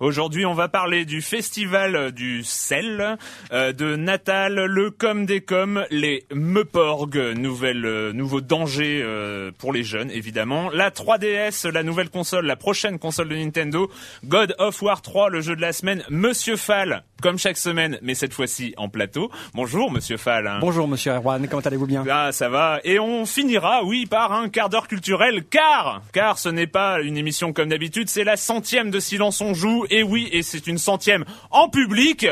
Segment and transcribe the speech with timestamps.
[0.00, 3.16] Aujourd'hui, on va parler du festival du sel,
[3.52, 9.72] euh, de Natal, le com des com, les Meuporg, nouvelle, euh, nouveau danger euh, pour
[9.72, 10.70] les jeunes, évidemment.
[10.70, 13.90] La 3DS, la nouvelle console, la prochaine console de Nintendo.
[14.24, 16.04] God of War 3, le jeu de la semaine.
[16.10, 19.32] Monsieur Fall, comme chaque semaine, mais cette fois-ci en plateau.
[19.54, 20.58] Bonjour, Monsieur Fall.
[20.60, 21.48] Bonjour, Monsieur Erwan.
[21.48, 22.04] Comment allez-vous bien?
[22.08, 22.78] Ah, ça va.
[22.84, 27.16] Et on finira, oui, par un quart d'heure culturel, car, car ce n'est pas une
[27.16, 29.86] émission comme d'habitude, c'est la centième de Silence on joue.
[29.90, 32.26] Et oui, et c'est une centième en public.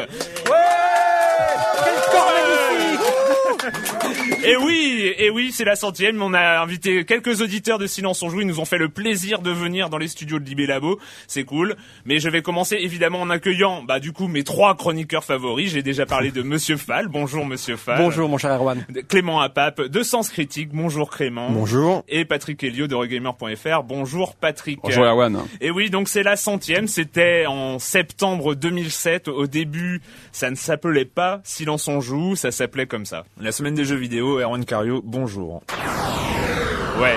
[4.47, 6.23] Et oui, et oui, c'est la centième.
[6.23, 8.43] On a invité quelques auditeurs de Silence on joue.
[8.43, 11.01] Ils nous ont fait le plaisir de venir dans les studios de Libé Labo.
[11.27, 11.75] C'est cool.
[12.05, 15.73] Mais je vais commencer évidemment en accueillant, bah, du coup, mes trois chroniqueurs favoris.
[15.73, 17.09] J'ai déjà parlé de Monsieur Fall.
[17.09, 17.99] Bonjour, Monsieur Fall.
[17.99, 18.87] Bonjour, mon cher Erwan.
[19.09, 20.69] Clément Apap de Sens Critique.
[20.73, 21.51] Bonjour, Clément.
[21.51, 22.05] Bonjour.
[22.09, 23.83] Et Patrick Helio de Regamer.fr.
[23.83, 24.79] Bonjour, Patrick.
[24.81, 25.43] Bonjour, Erwan.
[25.61, 26.87] Et oui, donc c'est la centième.
[26.87, 29.27] C'était en septembre 2007.
[29.27, 32.37] Au début, ça ne s'appelait pas Silence on joue.
[32.37, 33.25] Ça s'appelait comme ça.
[33.41, 34.36] La semaine des jeux vidéo.
[34.41, 35.63] Erwan Cario, bonjour.
[37.01, 37.17] Ouais.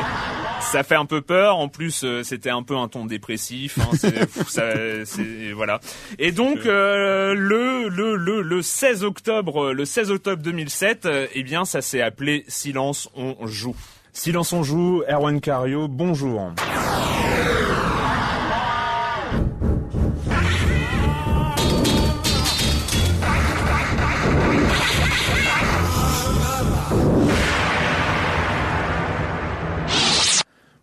[0.61, 1.55] Ça fait un peu peur.
[1.57, 3.79] En plus, euh, c'était un peu un ton dépressif.
[3.79, 3.95] Hein,
[4.47, 5.79] ça- voilà.
[6.19, 11.43] Et donc euh, le, le le le 16 octobre, le 16 octobre 2007, euh, eh
[11.43, 13.75] bien, ça s'est appelé Silence on joue.
[14.11, 15.01] Silence on joue.
[15.09, 16.51] Erwan Cario, bonjour.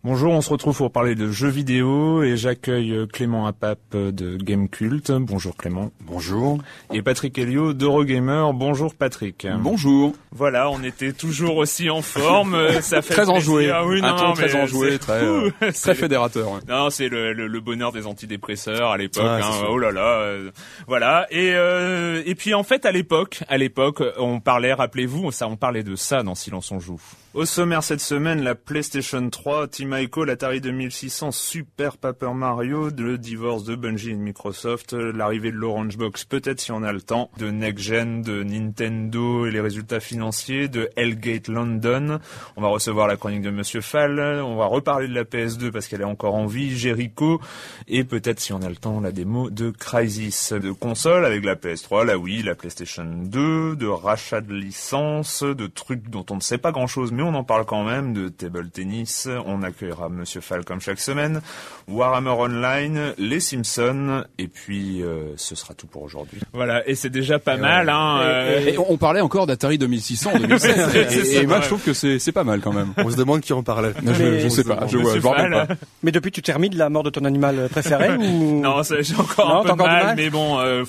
[0.07, 4.13] Bonjour, on se retrouve pour parler de jeux vidéo et j'accueille euh, Clément Apap euh,
[4.13, 5.11] de Gamecult.
[5.11, 5.91] Bonjour Clément.
[6.03, 6.59] Bonjour.
[6.93, 8.51] Et Patrick Helio d'Eurogamer.
[8.55, 9.49] Bonjour Patrick.
[9.59, 10.13] Bonjour.
[10.31, 12.55] Voilà, on était toujours aussi en forme.
[12.55, 13.69] euh, Ça fait Très enjoué.
[13.73, 16.53] Ah oui, Un non, ton très enjoué, très, euh, Très fédérateur.
[16.53, 16.61] ouais.
[16.69, 19.25] Non, c'est le, le, le bonheur des antidépresseurs à l'époque.
[19.25, 19.65] Hein.
[19.69, 20.53] Oh là là, euh,
[20.87, 21.27] voilà.
[21.33, 25.57] Et euh, et puis en fait à l'époque, à l'époque, on parlait, rappelez-vous, ça, on
[25.57, 27.01] parlait de ça dans Silence on joue.
[27.35, 33.19] Au sommaire cette semaine, la PlayStation 3, Team Ico, l'Atari 2600, Super Paper Mario, le
[33.19, 37.31] divorce de Bungie et Microsoft, l'arrivée de l'Orange Box, peut-être si on a le temps,
[37.39, 42.19] de Next Gen, de Nintendo et les résultats financiers, de Hellgate London.
[42.57, 45.89] On va recevoir la chronique de Monsieur Fall, on va reparler de la PS2 parce
[45.89, 47.41] qu'elle est encore en vie, Jericho,
[47.89, 51.55] et peut-être si on a le temps, la démo de Crysis, de console avec la
[51.55, 56.41] PS3, la Wii, la PlayStation 2, de rachat de licences, de trucs dont on ne
[56.41, 59.29] sait pas grand chose, mais on en parle quand même, de table tennis.
[59.47, 61.41] On accueille accueillera Monsieur Fall comme chaque semaine,
[61.89, 66.41] Warhammer Online, Les Simpsons, et puis euh, ce sera tout pour aujourd'hui.
[66.53, 67.89] Voilà, et c'est déjà pas mal.
[67.89, 70.97] Hein, euh, et, on parlait encore d'Atari 2600 en 2016,
[71.35, 72.93] et, et moi je trouve que c'est pas mal quand même.
[72.97, 73.93] On se demande qui en parlait.
[74.05, 75.67] je, je sais pas, je, vois, pas.
[76.03, 78.61] Mais depuis tu termines la mort de ton animal préféré ou?
[78.67, 80.85] Non, j'ai encore un peu mal, mais bon, euh,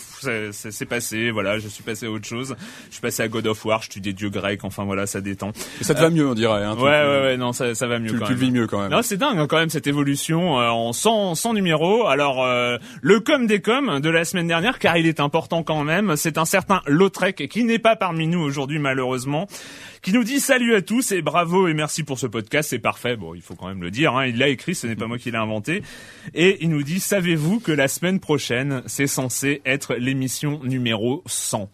[0.51, 1.31] c'est passé.
[1.31, 2.55] Voilà, je suis passé à autre chose.
[2.87, 3.81] Je suis passé à God of War.
[3.83, 4.63] Je tue des dieux grecs.
[4.63, 5.51] Enfin voilà, ça détend.
[5.81, 6.63] Et ça te va mieux, on dirait.
[6.63, 8.11] Hein, ouais, ouais, ouais, non, ça, ça va mieux.
[8.11, 8.39] Tu, quand tu même.
[8.39, 11.35] le vis mieux quand Non, c'est dingue hein, quand même cette évolution euh, en 100,
[11.35, 12.07] 100 numéros.
[12.07, 15.83] Alors euh, le com des com de la semaine dernière, car il est important quand
[15.83, 16.15] même.
[16.15, 19.47] C'est un certain Lautrec qui n'est pas parmi nous aujourd'hui malheureusement
[20.01, 23.17] qui nous dit salut à tous et bravo et merci pour ce podcast, c'est parfait.
[23.17, 25.17] Bon, il faut quand même le dire, hein, il l'a écrit, ce n'est pas moi
[25.17, 25.81] qui l'ai inventé.
[26.33, 31.69] Et il nous dit, savez-vous que la semaine prochaine, c'est censé être l'émission numéro 100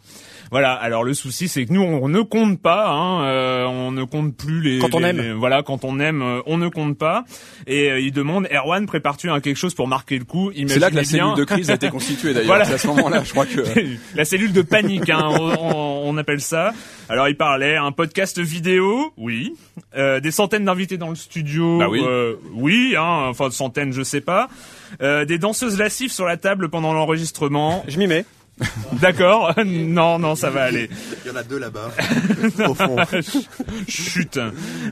[0.51, 0.73] voilà.
[0.73, 2.89] Alors le souci, c'est que nous, on ne compte pas.
[2.89, 4.79] Hein, euh, on ne compte plus les.
[4.79, 5.17] Quand on les- aime.
[5.17, 7.23] les- voilà, quand on aime, euh, on ne compte pas.
[7.67, 10.89] Et euh, il demande, Erwan, prépares-tu à quelque chose pour marquer le coup C'est là
[10.89, 12.47] que la bien- cellule de crise a été constituée d'ailleurs.
[12.47, 12.65] Voilà.
[12.65, 13.61] C'est à ce moment-là, je crois que.
[14.15, 16.73] la cellule de panique, hein, on, on- on appelle ça.
[17.09, 19.53] Alors il parlait un podcast vidéo, oui.
[19.97, 22.01] Euh, des centaines d'invités dans le studio, Bah oui.
[22.05, 24.47] euh, oui, hein, enfin centaines, je sais pas.
[25.01, 27.83] Euh, des danseuses lascives sur la table pendant l'enregistrement.
[27.87, 28.25] Je m'y mets.
[29.01, 30.89] D'accord Non, non, ça va aller.
[31.25, 31.89] Il y en a deux là-bas,
[32.67, 32.95] au fond.
[33.87, 34.39] Chut.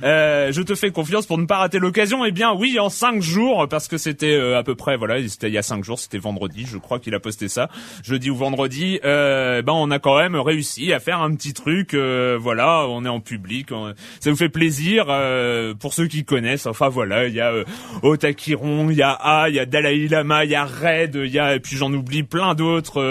[0.03, 2.25] Euh, je te fais confiance pour ne pas rater l'occasion.
[2.25, 5.47] Eh bien, oui, en cinq jours, parce que c'était euh, à peu près, voilà, c'était
[5.47, 7.69] il y a cinq jours, c'était vendredi, je crois qu'il a posté ça,
[8.03, 8.99] jeudi ou vendredi.
[9.05, 11.93] Euh, ben, on a quand même réussi à faire un petit truc.
[11.93, 16.25] euh, voilà, on est en public, on- ça vous fait plaisir euh, pour ceux qui
[16.25, 16.65] connaissent.
[16.65, 17.63] Enfin voilà, il y a euh,
[18.01, 21.31] Otakiron, il y a A, il y a Dalai Lama, il y a Red, il
[21.31, 23.01] y a et puis j'en oublie plein d'autres.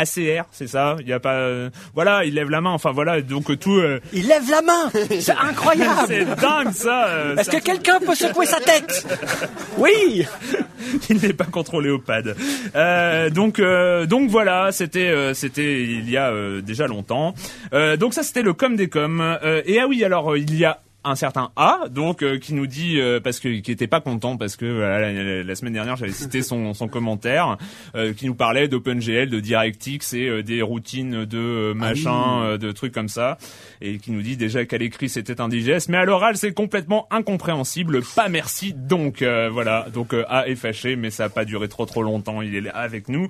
[0.00, 2.70] ACR, c'est ça Il y a pas, euh, voilà, il lève la main.
[2.70, 3.78] Enfin voilà, donc tout.
[3.78, 4.90] euh, Il lève la main.
[5.20, 6.06] C'est incroyable.
[6.08, 7.06] c'est dingue ça.
[7.08, 9.06] euh, Est-ce que quelqu'un peut secouer sa tête
[9.78, 10.26] Oui.
[11.08, 12.34] il n'est pas contrôlé au pad.
[12.74, 16.32] Euh, donc euh, donc voilà, c'était euh, c'était il y a
[16.62, 17.34] déjà longtemps.
[17.98, 19.38] Donc ça c'était le com des com.
[19.66, 23.00] Et ah oui alors il y a un certain A donc euh, qui nous dit
[23.00, 26.12] euh, parce que qui était pas content parce que voilà, la, la semaine dernière j'avais
[26.12, 27.56] cité son, son commentaire
[27.94, 32.92] euh, qui nous parlait d'OpenGL de DirectX et des routines de euh, machin de trucs
[32.92, 33.38] comme ça
[33.80, 38.02] et qui nous dit déjà qu'à l'écrit c'était indigeste mais à l'oral c'est complètement incompréhensible.
[38.14, 39.86] Pas merci donc voilà.
[39.92, 42.76] Donc A est fâché mais ça a pas duré trop trop longtemps il est là
[42.76, 43.26] avec nous.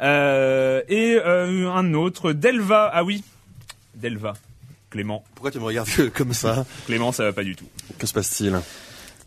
[0.00, 2.90] Et un autre Delva.
[2.92, 3.22] Ah oui
[3.94, 4.34] Delva
[4.90, 5.24] Clément.
[5.34, 6.66] Pourquoi tu me regardes comme ça?
[6.86, 7.66] Clément ça va pas du tout.
[7.98, 8.60] Que se passe-t-il?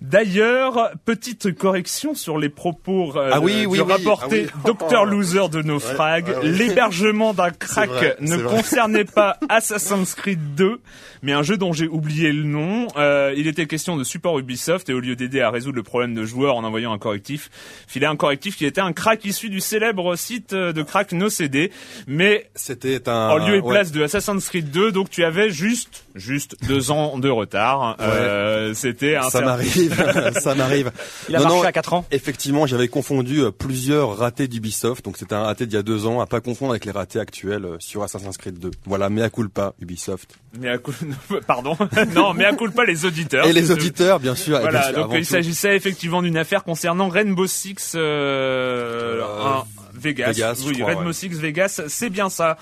[0.04, 3.92] D'ailleurs, petite correction sur les propos euh, Ah oui, du oui, oui.
[3.94, 4.74] rapporté Ah oui.
[4.78, 6.28] Dr Loser de Naufrag.
[6.28, 6.50] Ouais, ouais, ouais.
[6.50, 8.54] L'hébergement d'un crack vrai, ne vrai.
[8.58, 10.82] concernait pas Assassin's Creed 2,
[11.22, 12.88] mais un jeu dont j'ai oublié le nom.
[12.98, 16.14] Euh, il était question de support Ubisoft et au lieu d'aider à résoudre le problème
[16.14, 17.50] de joueurs en envoyant un correctif,
[17.88, 21.72] filait un correctif qui était un crack issu du célèbre site euh, de crack NoCD,
[22.08, 23.30] mais C'était un...
[23.30, 27.18] en lieu et place de Assassin's Creed 2, donc tu avais juste, juste deux ans
[27.18, 27.96] de retard.
[28.02, 29.93] Euh, C'était un Ça m'arrive,
[30.40, 30.92] ça m'arrive.
[31.30, 32.06] Il a Non, marché non, à 4 ans.
[32.12, 36.06] Effectivement, j'avais confondu euh, plusieurs ratés d'Ubisoft, donc c'était un raté d'il y a deux
[36.06, 38.72] ans, à pas confondre avec les ratés actuels euh, sur Assassin's Creed 2.
[38.86, 40.38] Voilà, mea culpa, Ubisoft.
[40.60, 40.94] Mais à coup...
[41.48, 41.76] Pardon.
[42.16, 43.46] non, mais à coup pas les auditeurs.
[43.46, 44.54] Et les auditeurs, bien sûr.
[44.60, 49.22] bien Voilà, sûr, donc avant il s'agissait effectivement d'une affaire concernant Rainbow Six euh, Euh,
[49.24, 49.64] un-
[49.96, 50.32] Vegas.
[50.32, 51.14] Vegas, oui, crois, Rainbow ouais.
[51.14, 52.58] Six Vegas, c'est bien ça.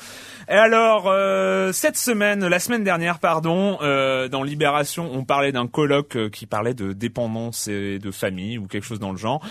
[0.49, 5.65] Et alors, euh, cette semaine, la semaine dernière, pardon, euh, dans Libération, on parlait d'un
[5.67, 9.45] colloque euh, qui parlait de dépendance et de famille ou quelque chose dans le genre.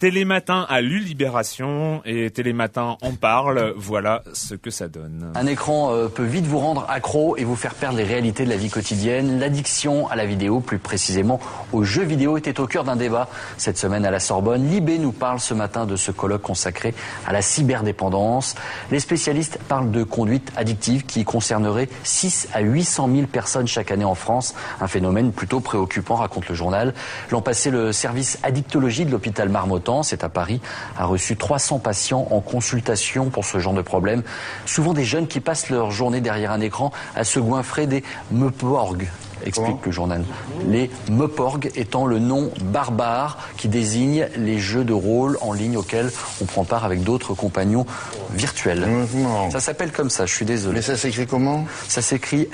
[0.00, 3.72] Télématin a lu Libération et Télématin en parle.
[3.76, 5.30] Voilà ce que ça donne.
[5.36, 8.50] Un écran euh, peut vite vous rendre accro et vous faire perdre les réalités de
[8.50, 9.38] la vie quotidienne.
[9.38, 11.38] L'addiction à la vidéo, plus précisément
[11.72, 14.68] aux jeux vidéo, était au cœur d'un débat cette semaine à la Sorbonne.
[14.68, 16.92] Libé nous parle ce matin de ce colloque consacré
[17.24, 18.56] à la cyberdépendance.
[18.90, 24.04] Les spécialistes parlent de conduite addictive qui concernerait 6 à 800 000 personnes chaque année
[24.04, 24.56] en France.
[24.80, 26.94] Un phénomène plutôt préoccupant, raconte le journal.
[27.30, 30.60] L'an passé, le service addictologie de l'hôpital Marmottan, c'est à Paris,
[30.98, 34.22] a reçu 300 patients en consultation pour ce genre de problème.
[34.66, 39.06] Souvent des jeunes qui passent leur journée derrière un écran à se goinfrer des meuporgs
[39.46, 40.24] explique le journal.
[40.68, 46.10] Les meuporgs étant le nom barbare qui désigne les jeux de rôle en ligne auxquels
[46.40, 47.84] on prend part avec d'autres compagnons
[48.32, 48.88] virtuels.
[49.14, 49.50] Non.
[49.50, 50.76] Ça s'appelle comme ça, je suis désolé.
[50.76, 51.66] Mais ça s'écrit comment?
[51.88, 52.48] Ça s'écrit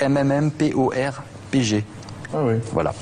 [0.75, 1.85] MMMPORPG.
[2.33, 2.55] Ah oui.
[2.73, 2.93] Voilà,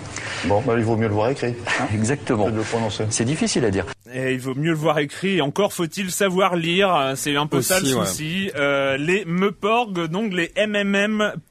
[0.45, 1.55] Bon, bah, il vaut mieux le voir écrit.
[1.81, 2.47] hein, exactement.
[2.47, 3.05] que de le prononcer.
[3.11, 3.85] C'est difficile à dire.
[4.15, 5.37] Et il vaut mieux le voir écrit.
[5.37, 7.13] Et encore faut-il savoir lire.
[7.17, 8.07] C'est un peu ça le Aussi, ouais.
[8.07, 8.51] souci.
[8.57, 10.51] Euh, les Meporg, donc les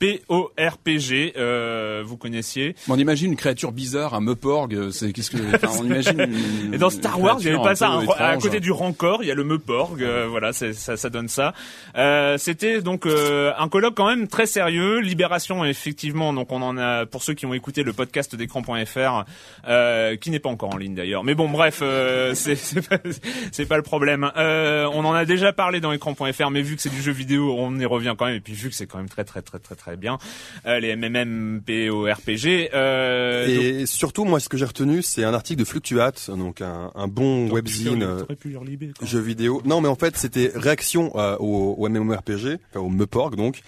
[0.07, 2.75] MMMPORPG, euh, vous connaissiez.
[2.87, 6.73] On imagine une créature bizarre, un Meuporg, euh, c'est qu'est-ce que enfin, on imagine une-
[6.73, 7.99] Et dans Star Wars, il y avait pas ça.
[8.17, 10.01] à côté du Rancor, il y a le Meuporg.
[10.01, 11.53] euh, voilà, ça, ça donne ça.
[11.97, 14.99] Euh, C'était donc euh, un colloque quand même très sérieux.
[14.99, 16.33] Libération, effectivement.
[16.33, 19.23] Donc on en a pour ceux qui ont écouté le podcast d'écran.fr,
[19.67, 21.23] euh, qui n'est pas encore en ligne d'ailleurs.
[21.23, 24.29] Mais bon, bref, euh, c'est pas, le problème.
[24.37, 27.55] Euh, on en a déjà parlé dans écran.fr, mais vu que c'est du jeu vidéo,
[27.57, 28.35] on y revient quand même.
[28.35, 30.17] Et puis vu que c'est quand même très très très très très bien,
[30.65, 32.69] euh, les MMMPORPG.
[32.73, 36.61] Euh, donc- Et surtout, moi, ce que j'ai retenu, c'est un article de Fluctuate, donc
[36.61, 39.07] un, un bon webzine T'aurais pu lire Libé, quoi.
[39.07, 39.61] jeu vidéo.
[39.65, 43.61] Non, mais en fait, c'était réaction euh, au, au MMORPG, enfin, au Meporg, donc.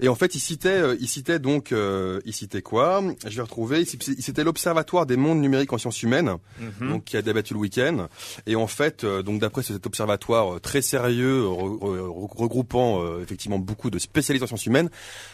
[0.00, 3.02] Et en fait, il citait, euh, il citait donc, euh, il citait quoi?
[3.26, 3.80] Je vais retrouver.
[3.80, 6.32] Il citait- il citait l'Observatoire des mondes numériques en sciences humaines,
[6.80, 6.88] Mhm.
[6.90, 8.08] donc qui a débattu le week-end.
[8.46, 13.22] Et en fait, euh, donc d'après cet observatoire euh, très sérieux, re- re- regroupant euh,
[13.22, 14.90] effectivement beaucoup de spécialistes en sciences humaines,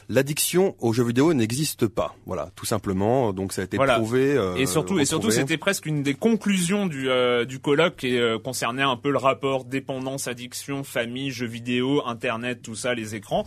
[0.09, 2.15] l'addiction aux jeux vidéo n'existe pas.
[2.27, 3.33] Voilà, tout simplement.
[3.33, 3.95] Donc ça a été Voilà.
[3.97, 4.35] prouvé.
[4.37, 8.19] euh, Et surtout, et surtout, c'était presque une des conclusions du euh, du colloque et
[8.19, 13.15] euh, concernait un peu le rapport dépendance, addiction, famille, jeux vidéo, internet, tout ça, les
[13.15, 13.45] écrans.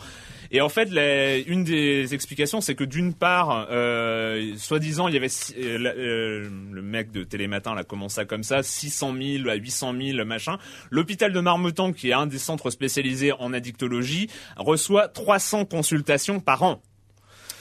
[0.55, 5.17] Et en fait, la- une des explications, c'est que d'une part, euh, soi-disant, il y
[5.17, 9.93] avait euh, euh, le mec de Télématin l'a commencé comme ça, 600 000 à 800
[9.99, 10.57] 000 machin.
[10.91, 16.63] L'hôpital de Marmottan, qui est un des centres spécialisés en addictologie, reçoit 300 consultations par
[16.63, 16.81] an.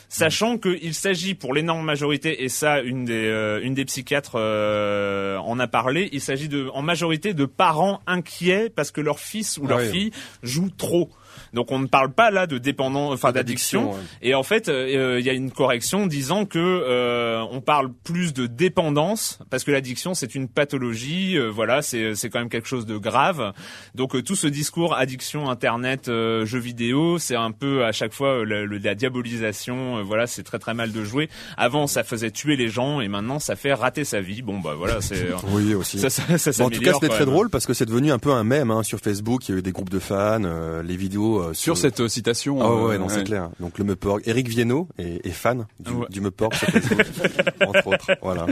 [0.09, 5.37] Sachant qu'il s'agit pour l'énorme majorité, et ça, une des, euh, une des psychiatres euh,
[5.39, 9.59] en a parlé, il s'agit de, en majorité de parents inquiets parce que leur fils
[9.59, 9.91] ou leur oui.
[9.91, 10.11] fille
[10.45, 11.11] joue trop.
[11.55, 13.93] Donc on ne parle pas là de dépendance, enfin d'addiction.
[13.93, 13.99] ouais.
[14.23, 18.33] Et en fait, euh, il y a une correction disant que euh, on parle plus
[18.35, 21.39] de dépendance parce que l'addiction c'est une pathologie.
[21.39, 23.53] euh, voilà, c'est c'est quand même quelque chose de grave.
[23.95, 28.13] Donc euh, tout ce discours addiction, internet, euh, jeux vidéo, c'est un peu à chaque
[28.13, 29.99] fois euh, le- le- la diabolisation.
[29.99, 31.29] euh, voilà, c'est très très mal de jouer.
[31.57, 34.43] Avant, ça faisait tuer les gens et maintenant ça fait rater sa vie.
[34.43, 35.99] Bon bah voilà, c'est Oui, aussi.
[35.99, 37.29] ça, ça, ça Bon, en tout cas, c'était très même.
[37.31, 39.49] drôle parce que c'est devenu un peu un mème hein, sur Facebook.
[39.49, 42.09] Il y a eu des groupes de fans, euh, les vidéos euh, Sur cette euh,
[42.09, 42.59] citation.
[42.61, 43.51] Ah ouais, euh, non, c'est clair.
[43.61, 46.07] Donc le Meporg, Eric Viennot est, est fan du, Ouais.
[46.11, 47.07] du sur Facebook,
[47.67, 48.11] entre autres.
[48.23, 48.47] Voilà.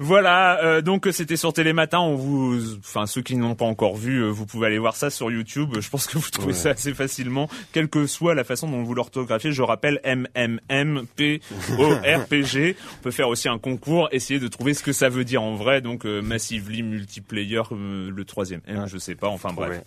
[0.00, 1.98] Voilà, euh, donc c'était sur Télématin.
[2.00, 5.30] On vous, enfin ceux qui n'ont pas encore vu, vous pouvez aller voir ça sur
[5.30, 5.74] YouTube.
[5.80, 6.52] Je pense que vous trouvez Ouais.
[6.52, 9.52] ça assez facilement, quelle que soit la façon dont vous l'orthographiez.
[9.52, 11.40] Je rappelle M M M P
[11.78, 12.76] O R P G.
[13.00, 15.54] On peut faire aussi un concours, essayer de trouver ce que ça veut dire en
[15.54, 15.80] vrai.
[15.80, 19.28] Donc euh, massively multiplayer, le troisième M, je sais pas.
[19.28, 19.82] Enfin bref.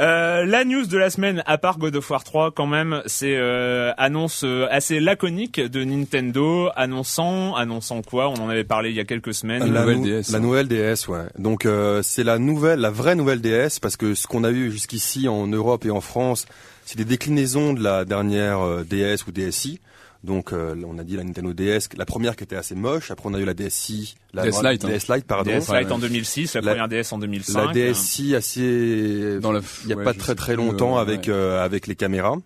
[0.00, 3.36] Euh, la news de la semaine, à part God of War 3, quand même, c'est
[3.36, 8.28] euh, annonce euh, assez laconique de Nintendo, annonçant, annonçant quoi?
[8.30, 9.70] On en avait parlé il y a quelques semaines.
[9.70, 10.32] La nouvelle nou- DS.
[10.32, 11.24] La nouvelle DS, ouais.
[11.38, 14.70] Donc euh, c'est la nouvelle, la vraie nouvelle DS, parce que ce qu'on a eu
[14.70, 16.46] jusqu'ici en Europe et en France,
[16.86, 19.80] c'est des déclinaisons de la dernière euh, DS ou DSi.
[20.22, 23.10] Donc euh, on a dit la Nintendo DS, la première qui était assez moche.
[23.10, 24.88] Après on a eu la DSi, la DS Lite, hein.
[24.88, 25.50] DS Lite, pardon.
[25.50, 27.66] DS Lite en 2006, la, La- première DS en 2005.
[27.66, 31.20] La DSi assez, Dans la, il y a ouais, pas très très longtemps euh, avec
[31.22, 31.30] ouais.
[31.32, 32.36] euh, avec les caméras.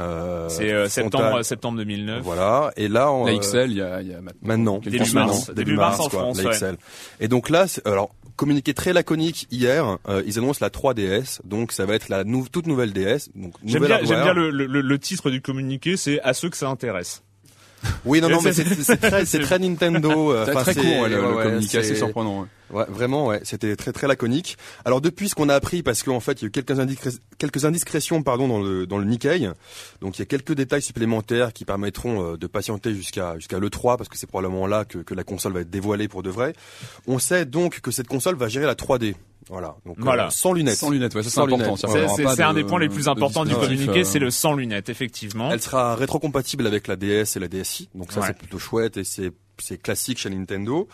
[0.00, 2.22] Euh, C'est euh, septembre, septembre 2009.
[2.22, 2.72] Voilà.
[2.76, 4.38] Et là, on, La euh, XL, il y a, il y a maintenant.
[4.42, 5.48] Maintenant, quelques Début mars.
[5.48, 5.52] hein.
[5.54, 6.56] Début mars en quoi, France, la ouais.
[6.56, 6.76] XL.
[7.20, 11.86] Et donc là, alors communiqué très laconique hier, euh, ils annoncent la 3DS, donc ça
[11.86, 13.30] va être la nou- toute nouvelle DS,
[13.64, 14.24] J'aime bien, j'aime hardware.
[14.24, 17.22] bien le, le, le titre du communiqué, c'est à ceux que ça intéresse.
[18.04, 20.32] Oui, non, non, mais C'est- très, très Nintendo.
[20.32, 22.40] euh, C'est très court, ouais, le, ouais, le ouais, communiqué, assez c'est- surprenant.
[22.42, 22.46] ouais.
[22.70, 24.56] Ouais, vraiment, ouais, c'était très très laconique.
[24.84, 27.18] Alors depuis ce qu'on a appris, parce qu'en fait il y a eu quelques, indiscré-
[27.38, 29.50] quelques indiscrétions pardon dans le dans le Nikkei,
[30.00, 33.70] donc il y a quelques détails supplémentaires qui permettront euh, de patienter jusqu'à jusqu'à le
[33.70, 36.30] 3 parce que c'est probablement là que, que la console va être dévoilée pour de
[36.30, 36.54] vrai.
[37.06, 39.14] On sait donc que cette console va gérer la 3D,
[39.48, 40.30] voilà, donc euh, Voilà.
[40.30, 40.76] sans lunettes.
[40.76, 41.76] Sans lunettes, ouais, ça c'est important.
[41.76, 44.88] C'est un de- des points les plus importants du communiqué, euh, c'est le sans lunettes,
[44.88, 45.50] effectivement.
[45.52, 48.26] Elle sera rétrocompatible avec la DS et la DSi, donc ça Ouais.
[48.28, 50.88] c'est plutôt chouette et c'est c'est classique chez Nintendo.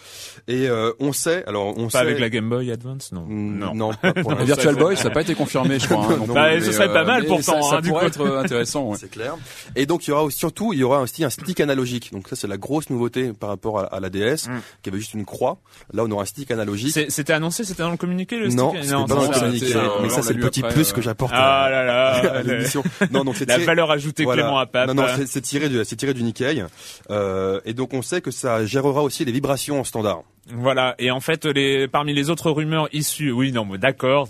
[0.48, 1.98] Et euh, on sait, alors on Pas sait.
[1.98, 3.26] avec la Game Boy Advance, non.
[3.28, 3.74] Non.
[3.74, 4.34] non, pas pour.
[4.44, 6.06] Virtual Boy, ça n'a pas été confirmé, je crois.
[6.06, 8.06] hein, non Bah, mais, ce serait pas mal mais pourtant, Ça, ça hein, du pourrait
[8.06, 8.84] être euh, intéressant.
[8.90, 8.96] ouais.
[9.00, 9.36] C'est clair.
[9.76, 12.12] Et donc il y aura aussi- surtout il y aura aussi un stick analogique.
[12.12, 14.60] Donc ça c'est la grosse nouveauté par rapport à, à la DS Mm.
[14.82, 15.58] qui avait juste une croix.
[15.92, 16.98] Là on aura un stick analogique.
[17.08, 18.84] C'était annoncé, c'était dans le communiqué, le Non, stick?
[18.84, 19.66] c'était pas ça, dans le ça, communiqué.
[19.72, 20.94] ça, Mais ça c'est le lu petit plus euh.
[20.94, 22.82] que j'apporte Ah à, là là, l'émission.
[23.10, 24.24] Non donc c'est la valeur ajoutée.
[24.24, 24.86] Clément à.
[24.86, 26.64] Non non c'est- tiré du c'est tiré du Nikkei.
[27.10, 30.22] Euh, et donc on sait que ça ça gérera aussi les vibrations en standard.
[30.52, 30.96] Voilà.
[30.98, 34.26] Et en fait, les parmi les autres rumeurs issues, oui, non, mais d'accord.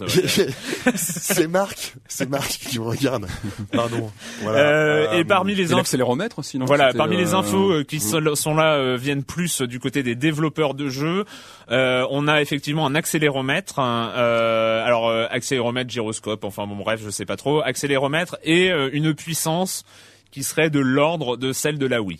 [0.94, 3.26] c'est Marc, c'est Marc qui me regarde.
[3.72, 4.10] Pardon.
[4.42, 4.58] Voilà.
[4.58, 5.76] Euh, et Euh, parmi les Et infos.
[5.76, 9.24] l'accéléromètre aussi, non Voilà, parmi les euh, infos euh, qui sont, sont là euh, viennent
[9.24, 11.24] plus du côté des développeurs de jeux.
[11.70, 17.08] Euh, on a effectivement un accéléromètre, euh, alors euh, accéléromètre, gyroscope, enfin bon bref, je
[17.10, 19.84] sais pas trop, accéléromètre et euh, une puissance
[20.30, 22.18] qui serait de l'ordre de celle de la Wii.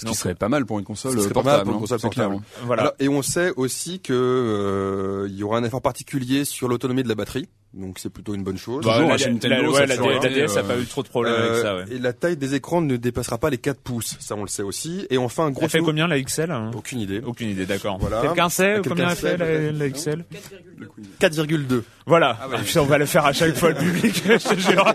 [0.00, 1.56] Ce qui serait pas mal pour une console Ce serait pas portable.
[1.56, 2.46] mal pour une hein, console c'est clair, portable.
[2.58, 2.62] hein.
[2.66, 2.82] Voilà.
[2.82, 7.02] Alors, et on sait aussi que euh, il y aura un effort particulier sur l'autonomie
[7.02, 8.84] de la batterie, donc c'est plutôt une bonne chose.
[8.84, 9.96] Bah, Toujours, la, la- Nintendo, la- ouais, la,
[10.28, 11.76] DS a euh, pas eu trop de problèmes avec ça.
[11.76, 11.84] Ouais.
[11.92, 14.62] Et la taille des écrans ne dépassera pas les 4 pouces, ça on le sait
[14.62, 15.06] aussi.
[15.10, 17.20] Et enfin, un gros Elle fait combien la XL hein Aucune idée.
[17.24, 17.98] Aucune idée, d'accord.
[18.00, 18.22] Voilà.
[18.22, 20.24] Quelqu'un sait Quelqu'un combien elle fait la, la XL
[21.20, 21.82] 4,2.
[22.06, 22.38] Voilà.
[22.42, 24.94] Ah, putain, on va le faire à chaque fois le public, je te jure.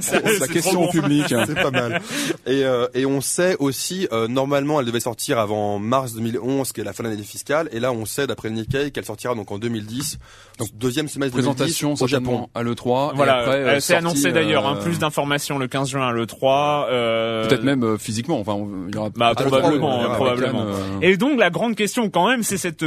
[0.00, 1.30] C'est- la question au public.
[1.32, 1.44] hein.
[1.46, 2.00] C'est pas mal.
[2.46, 6.80] Et, euh, et on sait aussi, euh, normalement, elle devait sortir avant mars 2011, qui
[6.80, 7.68] est la fin de l'année fiscale.
[7.72, 10.18] Et là, on sait, d'après le Nikkei, qu'elle sortira donc en 2010,
[10.58, 11.36] donc deuxième semestre
[11.70, 12.48] Présentation 2010 au Japon.
[12.54, 13.12] à l'E3.
[13.14, 16.86] Voilà, euh, euh, c'est annoncé d'ailleurs, hein, euh, plus d'informations le 15 juin à l'E3.
[16.90, 18.38] Euh, Peut-être même euh, physiquement.
[18.40, 20.62] Enfin, on- il y aura Bah, probablement, avec probablement.
[20.66, 20.72] Euh,
[21.02, 22.84] Et donc la grande question quand même, c'est cette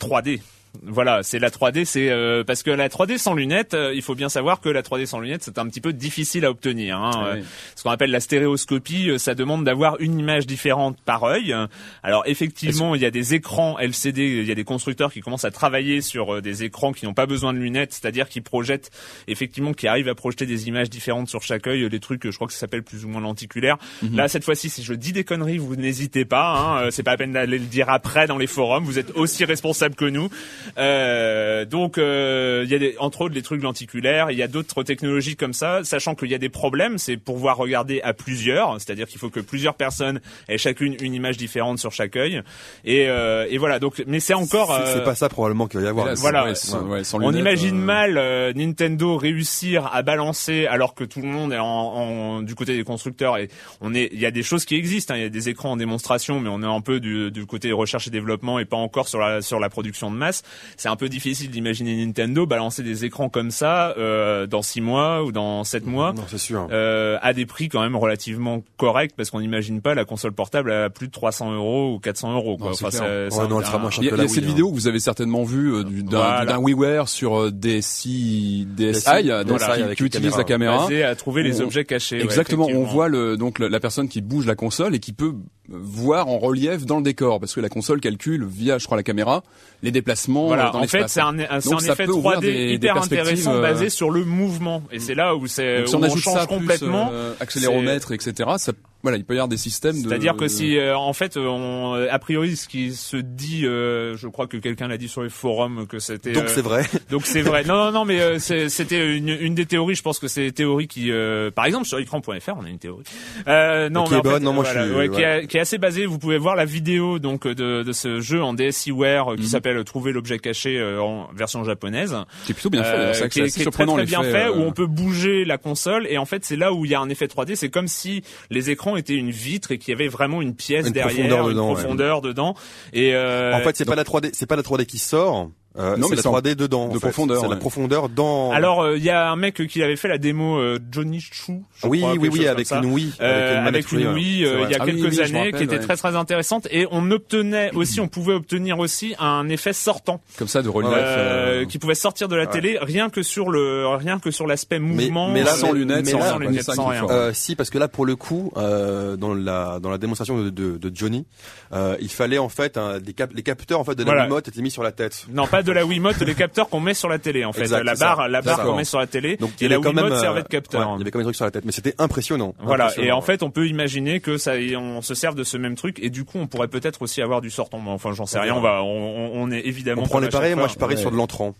[0.00, 0.40] 3D.
[0.82, 4.14] Voilà, c'est la 3D, c'est euh, parce que la 3D sans lunettes, euh, il faut
[4.14, 6.98] bien savoir que la 3D sans lunettes, c'est un petit peu difficile à obtenir.
[6.98, 7.10] Hein.
[7.14, 7.44] Ah Euh, oui.
[7.74, 11.54] Ce qu'on appelle la stéréoscopie, euh, ça demande d'avoir une image différente par œil.
[12.02, 15.44] Alors effectivement, il y a des écrans LCD, il y a des constructeurs qui commencent
[15.44, 18.90] à travailler sur euh, des écrans qui n'ont pas besoin de lunettes, c'est-à-dire qui projettent
[19.26, 22.46] effectivement, qui arrivent à projeter des images différentes sur chaque œil, des trucs, je crois
[22.46, 23.76] que ça s'appelle plus ou moins lenticulaire.
[24.02, 24.16] Mhm.
[24.16, 26.82] Là, cette fois-ci, si je dis des conneries, vous n'hésitez pas.
[26.82, 28.84] Hein, c'est pas la peine d'aller le dire après dans les forums.
[28.84, 30.28] Vous êtes aussi responsables que nous.
[30.76, 34.30] Euh, donc, euh, il y a des, entre autres les trucs lenticulaires.
[34.30, 36.98] Il y a d'autres technologies comme ça, sachant qu'il y a des problèmes.
[36.98, 41.36] C'est pouvoir regarder à plusieurs, c'est-à-dire qu'il faut que plusieurs personnes aient chacune une image
[41.36, 42.42] différente sur chaque œil.
[42.84, 43.78] Et, euh, et voilà.
[43.78, 44.74] Donc, mais c'est encore.
[44.76, 46.06] C'est- C'est euh, pas ça probablement qu'il va y avoir.
[46.06, 46.44] là, voilà.
[46.44, 51.04] ouais, sans- ouais, sans on imagine euh, mal euh, Nintendo réussir à balancer alors que
[51.04, 53.48] tout le monde est en, en- du côté des constructeurs et
[53.80, 55.72] on est il y a des choses qui existent hein, il y a des écrans
[55.72, 58.76] en démonstration mais on est un peu du, du côté recherche et développement et pas
[58.76, 60.42] encore sur la sur la production de masse
[60.76, 65.22] c'est un peu difficile d'imaginer Nintendo balancer des écrans comme ça euh, dans six mois
[65.24, 66.66] ou dans sept mois Non, c'est sûr.
[66.70, 70.72] euh, à des prix quand même relativement corrects parce qu'on n'imagine pas la console portable
[70.72, 72.68] à plus de 300 euros ou 400 euros quoi.
[72.68, 74.24] Non, c'est Enfin, ça- Ouais, non, elle sera moins chère Il y a, il y
[74.24, 74.48] a cette Wii, hein.
[74.48, 76.44] vidéo que vous avez certainement vue euh, du- d'un Voilà.
[76.46, 79.44] d'un WiiWare sur euh, DSi, DSi, Voilà.
[79.90, 80.38] qui, qui utilise caméra.
[80.38, 80.78] la caméra.
[80.78, 82.92] basé à trouver les On- objets cachés ouais, Exactement, on effectivement.
[82.92, 85.34] voit le, donc la personne qui bouge la console et qui peut
[85.68, 89.02] voir en relief dans le décor parce que la console calcule via, je crois, la
[89.02, 89.42] caméra
[89.82, 92.40] les déplacements euh, Voilà, dans en fait, c'est un, un- c'est effet peut ouvrir 3D
[92.40, 94.82] des- des hyper perspectives, intéressant euh, basé sur le mouvement.
[94.90, 97.10] Et c'est là où c'est si on ajoute change ça plus, complètement.
[97.12, 98.50] euh, accéléromètre, etc.
[98.58, 98.72] Ça,
[99.02, 100.08] voilà, il peut y avoir des systèmes de.
[100.08, 104.26] C'est-à-dire que si, euh, en fait, on, a priori, ce qui se dit, euh, je
[104.28, 106.32] crois que quelqu'un l'a dit sur les forums que c'était.
[106.32, 106.84] Donc euh, c'est vrai.
[107.10, 107.62] Donc c'est vrai.
[107.64, 109.94] Non, non, non, mais euh, c'est- c'était une, une des théories.
[109.94, 112.78] Je pense que c'est des théories qui, euh, par exemple, sur écran.fr, on a une
[112.78, 113.04] théorie.
[113.46, 115.44] Euh, non, Qui mais est bonne, non, moi, je suis- ouais, qui, ouais.
[115.44, 116.06] est, qui est assez basée.
[116.06, 119.48] Vous pouvez voir la vidéo donc de, de ce jeu en DSiWare euh, qui Mhm.
[119.48, 122.16] s'appelle Trouver l'objet caché euh, en version japonaise.
[122.44, 122.88] C'est plutôt bien fait.
[122.94, 124.72] Euh, que qui c'est est, assez qui est très très bien fait, euh, où on
[124.72, 127.26] peut bouger la console et en fait c'est là où il y a un effet
[127.26, 127.54] 3D.
[127.54, 130.86] C'est comme si les écrans étaient une vitre et qu'il y avait vraiment une pièce
[130.86, 131.74] Une derrière, profondeur une dedans, ouais.
[131.74, 132.54] profondeur dedans.
[132.92, 135.50] Et euh, En fait, c'est pas la 3D, c'est pas la 3D qui sort.
[135.78, 136.84] Euh, Non, c'est mais la c'est en- 3D dedans.
[136.84, 136.98] en de fait.
[137.00, 138.50] profondeur, C'est la profondeur dans.
[138.52, 141.64] alors euh, il y a un mec qui avait fait la démo, euh, Johnny Chou.
[141.76, 144.08] je oui, crois, oui, oui, comme avec une Wii, Euh, avec une.
[144.08, 145.82] Wii euh, il y a Ah quelques me années rappelle, qui était ouais.
[145.84, 150.48] très très intéressante et on obtenait aussi on pouvait obtenir aussi un effet sortant comme
[150.48, 150.90] ça de relief.
[150.92, 154.46] euh, euh, qui pouvait sortir de la télé rien que sur le rien que sur
[154.46, 157.06] l'aspect mouvement mais là, sans mais- lunettes, sans, là, sans rien, lunettes, sans rien.
[157.08, 160.50] Euh, si, parce que là, pour le coup, euh, dans la dans la démonstration de,
[160.50, 161.24] de, de Johnny,
[161.72, 164.22] euh, il fallait en fait un, des les capteurs en fait de la.
[164.22, 165.26] Wiimote étaient mis sur la tête.
[165.30, 167.62] Non, pas de la Wiimote, les capteurs qu'on met sur la télé en fait.
[167.62, 169.36] Exact, la barre, la barre qu'on met sur la télé.
[169.36, 170.80] Donc il y et la Wiimote même, euh, servait de capteur.
[170.80, 172.54] ouais, il y avait quand même des trucs sur la tête, mais c'était impressionnant.
[172.60, 172.84] Voilà.
[172.84, 175.74] Et Impressionnant, en fait, on peut imaginer que ça, on se serve de ce même
[175.76, 177.80] truc et du coup, on pourrait peut-être aussi avoir du sortant.
[177.84, 178.54] Mais Enfin, j'en sais rien.
[178.54, 180.02] On va, on, on est évidemment.
[180.02, 181.00] on prend comme les pareils, moi je parie Ouais.
[181.00, 181.54] sur de l'entrant.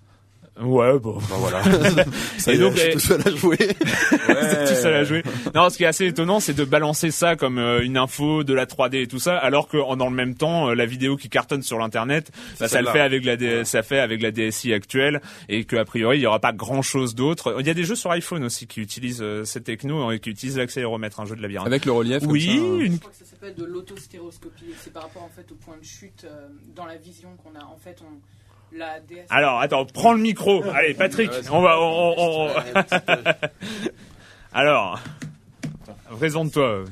[0.61, 1.19] Ouais, bon.
[1.19, 1.63] Ben voilà.
[2.39, 3.57] Ça Et est, donc, je suis eh, tout seul à jouer.
[4.27, 5.23] C'est tout seul à jouer.
[5.55, 8.55] Non, ce qui est assez étonnant, c'est de balancer ça comme euh, une info de
[8.55, 11.17] la 3D et tout ça, alors que en- dans le même temps, euh, la vidéo
[11.17, 14.31] qui cartonne sur l'internet, bah, ça le fait avec la D- ça fait avec la
[14.31, 17.57] DSi actuelle, et que a priori il y aura pas grand chose d'autre.
[17.61, 20.31] Il y a des jeux sur iPhone aussi qui utilisent euh, cette techno et qui
[20.31, 21.67] utilisent l'accéléromètre, un jeu de labyrinthe.
[21.67, 22.21] Avec le relief.
[22.21, 22.53] comme oui, ça,
[22.85, 24.65] une Je crois que ça s'appelle de l'autostéroscopie.
[24.71, 27.59] et C'est par rapport en fait au point de chute euh, dans la vision qu'on
[27.59, 27.63] a.
[27.65, 28.19] En fait, on
[28.73, 29.27] la DS.
[29.31, 30.63] Alors, attends, prends le micro.
[30.75, 32.53] Allez, Patrick, on va, on, on- on-
[34.53, 35.01] Alors,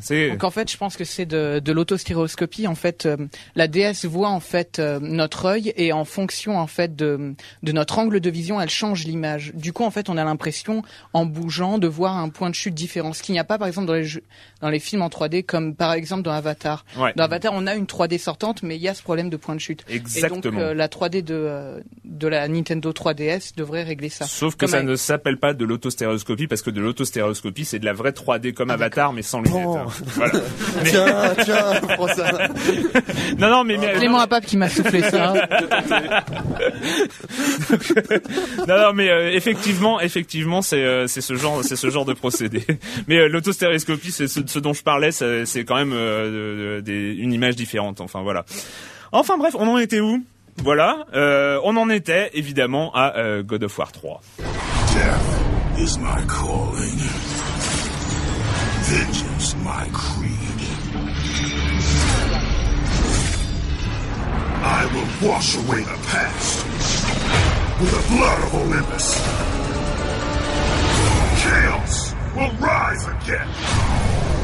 [0.00, 2.66] C'est Donc en fait, je pense que c'est de, de l'autostéréoscopie.
[2.66, 3.16] En fait, euh,
[3.54, 7.72] la déesse voit en fait euh, notre œil et en fonction en fait de, de
[7.72, 9.52] notre angle de vision, elle change l'image.
[9.54, 12.74] Du coup, en fait, on a l'impression, en bougeant, de voir un point de chute
[12.74, 13.12] différent.
[13.12, 14.22] Ce qu'il n'y a pas, par exemple, dans les jeux,
[14.60, 16.84] dans les films en 3D, comme par exemple dans Avatar.
[16.98, 17.12] Ouais.
[17.16, 19.54] Dans Avatar, on a une 3D sortante, mais il y a ce problème de point
[19.54, 19.84] de chute.
[19.88, 20.60] Et donc, exactement.
[20.60, 24.26] euh, la 3D de, de la Nintendo 3DS devrait régler ça.
[24.26, 27.78] Sauf que Comme ça avec- ne s'appelle pas de l'autostéréoscopie parce que de l'autostéréoscopie c'est
[27.78, 29.62] de la vraie 3D comme Avatar mais sans lunettes.
[29.66, 29.78] Oh.
[30.16, 30.32] Voilà.
[30.82, 32.30] Mais- Tiens, tiens, prends ça.
[33.38, 35.34] non non mais, mais Clément Apap qui m'a soufflé ça.
[38.66, 42.12] non non mais euh, effectivement effectivement c'est euh, c'est ce genre c'est ce genre de
[42.12, 42.64] procédé.
[43.08, 47.14] Mais euh, l'autostéréoscopie c'est ce, ce dont je parlais c'est quand même euh, de- des,
[47.14, 48.00] une image différente.
[48.00, 48.44] Enfin voilà.
[49.12, 50.22] Enfin bref on en était où?
[50.62, 54.20] Voilà, euh, on en était évidemment à euh, God of War 3.
[54.38, 56.98] Death is my calling.
[58.88, 60.60] Vengeance my creed.
[64.62, 66.64] I will wash away the past
[67.80, 69.20] with the blood of Olympus.
[71.42, 74.35] Chaos will rise again.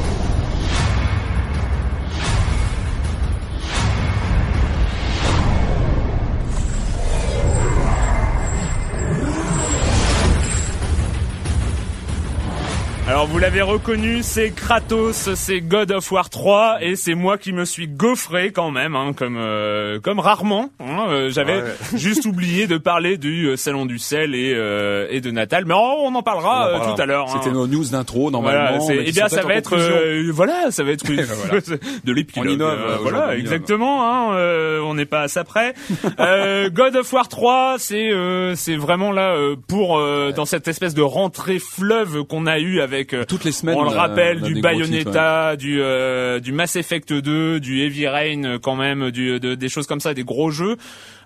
[13.05, 17.51] Alors vous l'avez reconnu, c'est Kratos, c'est God of War 3 et c'est moi qui
[17.51, 20.69] me suis gaufré quand même, hein, comme euh, comme rarement.
[20.79, 21.73] hein, euh, J'avais Ouais.
[21.95, 25.73] juste oublié de parler du euh, salon du sel et euh, et de Natal, mais
[25.77, 26.95] oh, on en parlera, On en euh, parlera.
[26.95, 27.25] tout à l'heure.
[27.29, 27.39] hein.
[27.41, 28.79] C'était nos news d'intro normalement.
[28.79, 31.59] Voilà, eh bien ça va être euh, voilà, ça va être une- Voilà.
[32.05, 32.63] de l'épilogue.
[33.01, 34.03] Voilà, exactement.
[34.31, 35.73] Hein, euh, on n'est pas à ça près.
[36.19, 40.69] Euh, God of War 3, c'est euh, c'est vraiment là euh, pour euh, dans cette
[40.69, 43.75] espèce de rentrée fleuve qu'on a eu avec euh, Toutes les semaines.
[43.77, 44.61] on le rappelle du ouais.
[44.61, 49.55] Bayonetta, du euh, du Mass Effect 2, du Heavy Rain euh, quand même, du de-
[49.55, 50.77] des choses comme ça, des gros jeux.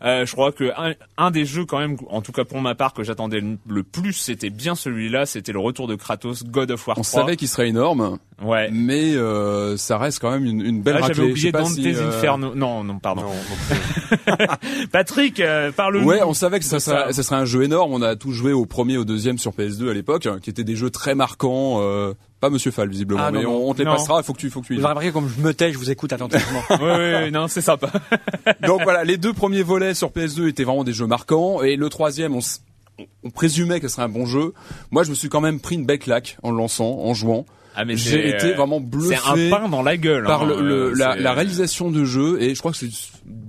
[0.04, 2.76] Euh, je crois que un, un des jeux quand même, en tout cas pour ma
[2.76, 6.88] part, que j'attendais le, plus, c'était bien celui-là, c'était le retour de Kratos, God of
[6.88, 7.22] War On 3.
[7.22, 8.70] savait qu'il serait énorme, Ouais.
[8.72, 11.16] mais euh, ça reste quand même une, une belle Ah, raclée.
[11.16, 12.54] j'avais oublié Dante's si, euh, Inferno.
[12.54, 13.24] Non, non, pardon.
[13.24, 13.34] Non, non
[13.68, 14.07] plus.
[14.92, 16.06] Patrick, euh, parle-nous.
[16.06, 17.94] Ouais, on savait que ça serait, ça serait un jeu énorme.
[17.94, 20.76] On a tous joué au premier, au deuxième sur PS2 à l'époque, qui étaient des
[20.76, 21.80] jeux très marquants.
[21.82, 23.94] euh, pas Monsieur Fall visiblement, Ah, non, mais on, on te les Non.
[23.96, 24.20] passera.
[24.20, 24.74] Il faut que tu, faut que tu.
[24.76, 26.62] y Vous avez remarqué comme je me tais, je vous écoute attentivement.
[26.70, 27.90] Ouais, ouais, non, c'est sympa.
[28.62, 31.90] Donc voilà, les deux premiers volets sur PS2 étaient vraiment des jeux marquants, et le
[31.90, 34.54] troisième, on, présumait que ce serait un bon jeu.
[34.92, 37.46] Moi, je me suis quand même pris une belle claque en le lançant, en jouant.
[37.80, 40.24] Ah, J'ai été euh, vraiment C'est bluffé un pain dans la gueule.
[40.24, 42.90] par hein, le, le- la, la réalisation de jeu, et je crois que c'est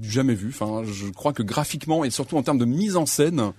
[0.02, 0.48] jamais vu.
[0.50, 3.52] Enfin, je crois que graphiquement et surtout en termes de mise en scène.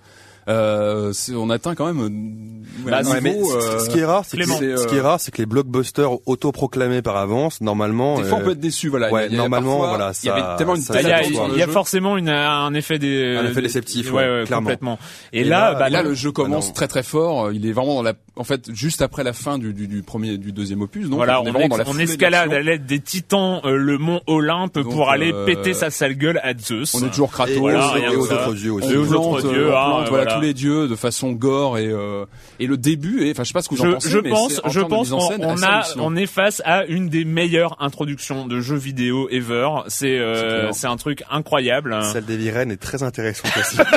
[0.48, 3.90] Euh, c'est- on atteint quand même euh, Bah, un Ouais, mais niveau, ce- euh, ce
[3.90, 4.44] qui est rare, c'est que,
[4.76, 8.40] ce qui est rare, c'est que les blockbusters autoproclamés par avance, normalement, Des fois, on
[8.40, 9.10] euh, peut être déçu, voilà.
[9.12, 10.80] ouais, Il y a- il y a normalement, parfois- voilà, il y avait tellement une
[10.82, 13.60] ça- Bah, Il y a, il y a forcément une, un effet des, Un effet
[13.62, 14.62] déceptif, ouais, clairement.
[14.66, 14.98] complètement.
[15.32, 16.74] Et, Et là, là- bah, Et là, le- le jeu commence Ah non.
[16.74, 17.52] très très fort.
[17.52, 20.38] Il est vraiment dans la, en fait, juste après la fin du, du, du premier,
[20.38, 21.04] du deuxième opus.
[21.08, 23.98] Donc, voilà, on est on, dans la on escalade à l'aide des titans euh, le
[23.98, 26.94] mont Olympe Donc, pour aller euh, péter sa sale gueule à Zeus.
[26.94, 27.54] On est toujours Kratos.
[27.56, 28.92] et, Voilà, et rien aux autres dieux aussi.
[28.92, 30.40] Et on aux plante, autres euh, hein, plante, voilà, voilà.
[30.40, 32.24] tous les dieux de façon gore et euh,
[32.58, 34.18] et le début et enfin je sais pas ce que vous en je, pensez je
[34.18, 37.76] mais pense, en je pense scène, on a, on est face à une des meilleures
[37.80, 39.68] introductions de jeux vidéo ever.
[39.88, 41.96] C'est, euh, C'est un truc incroyable.
[42.12, 43.78] Celle des Virennes est très intéressante aussi.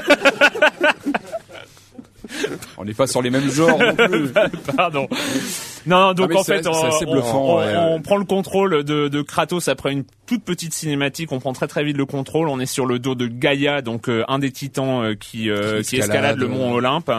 [2.78, 4.30] on n'est pas sur les mêmes genres non plus.
[4.76, 5.08] Pardon.
[5.86, 8.02] Non, donc Ah, en fait, on, on- ouais, on ouais.
[8.02, 11.32] prend le contrôle de, de Kratos après une toute petite cinématique.
[11.32, 12.48] On prend très très vite le contrôle.
[12.48, 15.82] On est sur le dos de Gaïa, donc euh, un des titans euh, qui, euh,
[15.82, 16.74] Qui qui escalade, escalade, le mont.
[16.74, 17.12] Olympe.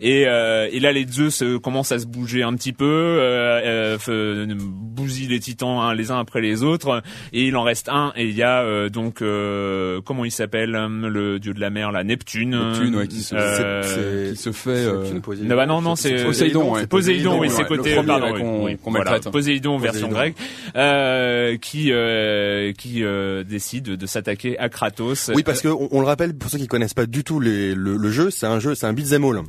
[0.00, 3.96] Et, euh, et là, les Zeus euh, commencent à se bouger un petit peu, euh,
[4.08, 7.02] euh, bousillent les titans hein, les uns après les autres.
[7.32, 8.12] Et il en reste un.
[8.16, 11.92] Et il y a euh, donc euh, comment il s'appelle le dieu de la mer,
[11.92, 12.50] là, Neptune.
[12.50, 14.70] Neptune, ouais, qui se, Euh, qui se fait.
[14.70, 15.04] euh,
[15.42, 16.86] non, bah non, non, c'est Poséidon, ouais.
[16.86, 19.32] Poséidon, oui, c'est côté premier, pardon, qu'on- oui, qu'on voilà, maltraite.
[19.32, 20.36] Poséidon version grecque,
[20.76, 25.30] euh, qui euh, qui euh, décide de s'attaquer à Kratos.
[25.34, 27.74] Oui, parce que on, on le rappelle pour ceux qui connaissent pas du tout les,
[27.74, 29.42] le, le jeu, c'est un jeu, c'est un beat'em all.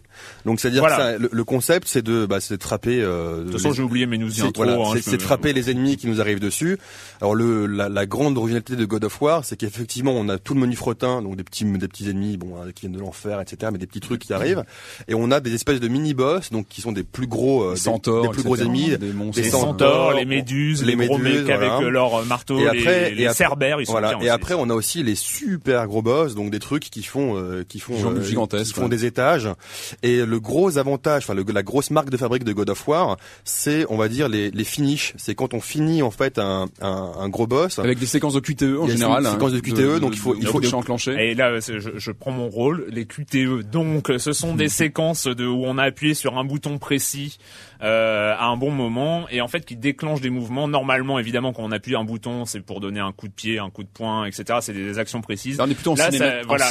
[0.45, 0.95] Donc c'est à dire Voilà.
[0.95, 3.01] que ça, le, le concept, c'est de, bah, c'est de frapper.
[3.01, 5.69] Euh, de toute façon, les- j'ai oublié mes news c'est voilà, hein, de frapper les
[5.71, 6.77] ennemis qui nous arrivent dessus.
[7.21, 10.53] Alors le la, la grande originalité de God of War, c'est qu'effectivement on a tout
[10.53, 13.71] le menu frottin, donc des petits des petits ennemis, bon qui viennent de l'enfer, etc.
[13.71, 14.63] Mais des petits trucs qui arrivent.
[15.07, 17.69] Et on a des espèces de mini boss, donc qui sont des plus gros, euh,
[17.69, 18.97] des des, centaures, des plus gros ennemis.
[18.97, 19.37] des monstres.
[19.41, 21.85] Les des centaures, les méduses, les les, gros méduses, mecs avec voilà.
[21.87, 24.15] euh, leur marteau, Et les après, les, les et ap- Cerbères, ils sont voilà.
[24.15, 27.37] bien Et après, on a aussi les super gros boss, donc des trucs qui font,
[27.37, 28.89] euh, qui font, gigantesques, qui font ouais.
[28.89, 29.49] des étages.
[30.03, 33.17] Et le gros avantage, enfin le- la grosse marque de fabrique de God of War,
[33.43, 35.13] c'est, on va dire, les, les finishes.
[35.17, 37.79] C'est quand on finit en fait un, un, un gros boss.
[37.79, 39.23] Avec des séquences de QTE en général.
[39.23, 41.13] des hein, séquences de QTE, donc il faut- il faut- de enclenché.
[41.29, 43.61] Et là, je, je prends mon rôle, les QTE.
[43.71, 47.37] Donc, ce sont des séquences de où on a appuyé sur un bouton précis
[47.83, 50.67] euh, à un bon moment et en fait qui déclenchent des mouvements.
[50.67, 53.69] Normalement, évidemment, quand on appuie un bouton, c'est pour donner un coup de pied, un
[53.69, 54.59] coup de poing, etc.
[54.61, 55.57] C'est des actions précises.
[55.57, 56.65] Là, on est plutôt en, Là, cinéma- ça, en voilà,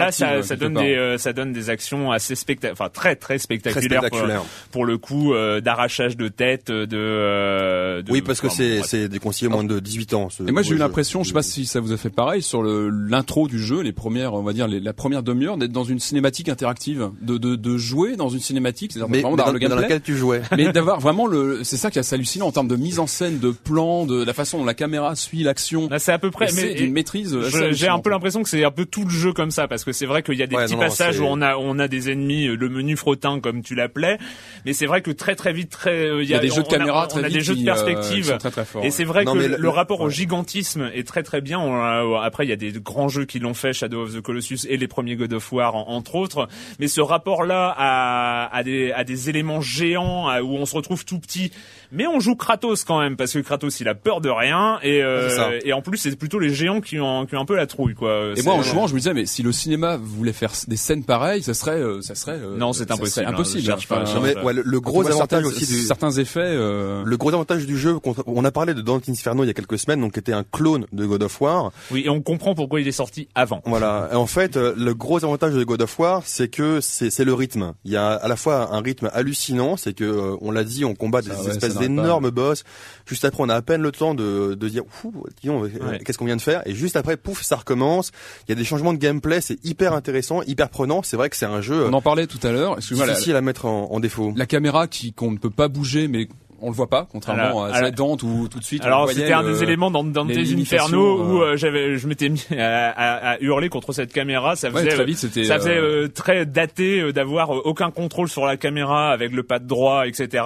[0.00, 3.30] là, ça, euh, donne des, euh, ça donne des actions assez spectaculaires, enfin très très
[3.30, 4.42] Très spectaculaires, pour, spectaculaire.
[4.72, 6.86] pour le coup euh, d'arrachage de tête, de,
[7.24, 10.28] euh, de Oui, parce que c'est, c'est déconseillé moins de 18 ans.
[10.30, 12.42] ce Et moi j'ai eu l'impression, je sais pas si ça vous a fait pareil
[12.42, 15.84] sur l'intro du jeu, les premières, on va dire les- la première demi-heure, d'être dans
[15.84, 19.76] une cinématique interactive, de de, de jouer dans une cinématique, c'est-à-dire vraiment dans, le dans
[19.76, 20.42] laquelle tu jouais.
[20.56, 23.06] mais d'avoir vraiment le, c'est ça qui est assez hallucinant en termes de mise en
[23.06, 25.88] scène, de plan, de la façon dont la caméra suit l'action.
[25.88, 26.50] Là, c'est à peu près.
[26.50, 27.36] Et mais d'une maîtrise.
[27.72, 29.92] J'ai un peu l'impression que c'est un peu tout le jeu comme ça parce que
[29.92, 31.88] c'est vrai qu'il y a des Ouais, petits non, passages où on a on a
[31.88, 34.18] des ennemis euh, le menu frottin comme tu l'appelais
[34.64, 36.62] mais c'est vrai que très très vite très euh, Il y a des on- jeux
[36.62, 38.64] de on a- caméra on très a vite des jeux de euh, perspective très très
[38.64, 38.84] forts.
[38.84, 41.58] et c'est vrai Non, que le, rapport au gigantisme est très très bien.
[41.58, 44.20] On a- après, il y a des grands jeux qui l'ont fait, Shadow of the
[44.20, 46.48] Colossus et les premiers God of War en- entre autres.
[46.78, 51.04] Mais ce rapport-là à, à des à des éléments géants à- où on se retrouve
[51.04, 51.50] tout petit,
[51.92, 55.02] mais on joue Kratos quand même parce que Kratos il a peur de rien et
[55.02, 57.66] euh, et en plus c'est plutôt les géants qui ont qui ont un peu la
[57.66, 58.32] trouille quoi.
[58.36, 61.04] Et moi, en jouant, je me disais, mais si le cinéma voulait faire des scènes
[61.04, 62.38] pareilles, ça serait, euh, ça serait.
[62.38, 63.60] euh, Non, c'est impossible, serait hein, impossible.
[63.62, 66.10] je cherche pas, Enfin, je Non, mais, ouais, le, gros avantage certains- aussi du, certains
[66.12, 66.40] effets.
[66.40, 69.54] euh, le gros avantage du jeu, on a parlé de Dante Inferno il y a
[69.54, 71.72] quelques semaines, donc qui était un clone de God of War.
[71.90, 73.62] Oui, et on comprend pourquoi il est sorti avant.
[73.66, 74.08] Voilà.
[74.12, 77.24] Et en fait, euh, le gros avantage de God of War, c'est que c'est c'est
[77.24, 77.72] le rythme.
[77.84, 80.84] Il y a à la fois un rythme hallucinant, c'est que euh, on l'a dit,
[80.84, 82.64] on combat des Ça, ouais, espèces d'énormes boss.
[83.06, 86.00] Juste après, on a à peine le temps de, de dire, euh, Ouais.
[86.04, 86.62] qu'est-ce qu'on vient de faire?
[86.66, 88.10] Et juste après, pouf, ça recommence.
[88.46, 91.02] Il y a des changements de gameplay, c'est hyper intéressant, hyper prenant.
[91.02, 92.76] C'est vrai que c'est un jeu on en parlait tout à l'heure.
[92.78, 94.32] Excuse-moi, la, difficile à mettre en, en défaut.
[94.36, 96.28] la caméra qui qu'on ne peut pas bouger, mais
[96.62, 98.84] on le voit pas, contrairement Alors, à sa Dante où tout de suite.
[98.84, 102.44] Alors c'était un des éléments dans Dante's Inferno où euh, euh, j'avais je m'étais mis
[102.58, 104.56] à, à- à hurler contre cette caméra.
[104.56, 105.44] Ça Ouais, faisait très vite, c'était.
[105.44, 109.42] Ça euh, faisait euh, très daté euh, d'avoir aucun contrôle sur la caméra avec le
[109.42, 110.44] pad droit, etc.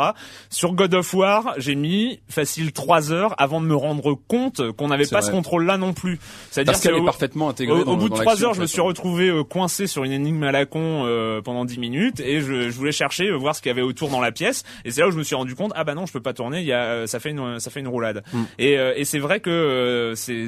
[0.50, 4.88] Sur God of War, j'ai mis facile trois heures avant de me rendre compte qu'on
[4.88, 6.18] n'avait pas ce contrôle-là non plus.
[6.50, 7.80] C'est-à-dire qu'elle que est parfaitement intégrée.
[7.80, 9.86] au, dans- au bout de dans trois l'action, heures, je me suis retrouvé euh, coincé
[9.86, 13.30] sur une énigme à la con euh, pendant dix minutes et je, je voulais chercher
[13.32, 14.62] voir ce qu'il y avait autour dans la pièce.
[14.84, 16.32] Et c'est là où je me suis rendu compte ah bah non, je peux pas
[16.32, 16.60] tourner.
[16.60, 18.22] Il y a euh, ça fait une ça fait une roulade.
[18.32, 18.44] Hmm.
[18.58, 20.46] Et, euh, et c'est vrai que euh, c'est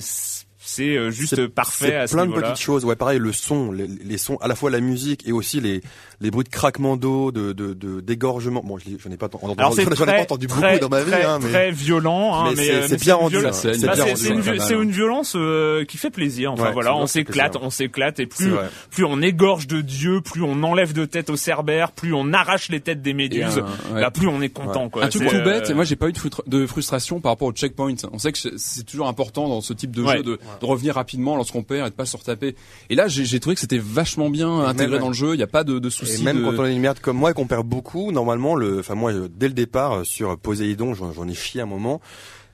[0.59, 2.85] c'est juste parfait à ce plein de petites choses.
[2.85, 5.81] Ouais, pareil, le son, les, les sons, à la fois la musique et aussi les,
[6.21, 8.63] les bruits de craquement d'eau, de, de, de dégorgement.
[8.65, 10.61] Bon, je l'ai- j'en ai pas, entendu- Alors c'est j'en ai pas très, entendu très,
[10.79, 13.15] beaucoup dans ma vie, très, hein, mais très violent, hein, mais mais, c'est- euh, bien
[13.17, 13.37] rendu.
[13.53, 14.15] C'est C'est bien c'est rendu,
[14.61, 16.53] c'est une, violence euh, qui fait plaisir.
[16.53, 18.53] Enfin Ouais, voilà, on s'éclate, on s'éclate et plus
[18.91, 22.69] plus on égorge de Dieu, plus on enlève de tête au cerbère, plus on arrache
[22.71, 24.89] les têtes des méduses, bah, plus on est content.
[24.89, 25.05] Quoi.
[25.05, 27.49] Un truc tout bête, et moi j'ai pas eu de, frustra- de frustration par rapport
[27.49, 27.93] au checkpoint.
[28.13, 31.63] On sait que c'est- toujours important dans ce type de jeu de, revenir rapidement lorsqu'on
[31.63, 32.57] perd et de pas se retaper.
[32.91, 35.35] Et là j'ai trouvé que c'était vachement bien intégré dans le jeu.
[35.35, 36.45] Il y a pas de, de Et même de...
[36.45, 39.13] quand on est une merde comme moi et qu'on perd beaucoup, normalement, le, enfin moi,
[39.13, 42.01] euh, dès le départ euh, sur Poséidon, j'en ai chié un moment.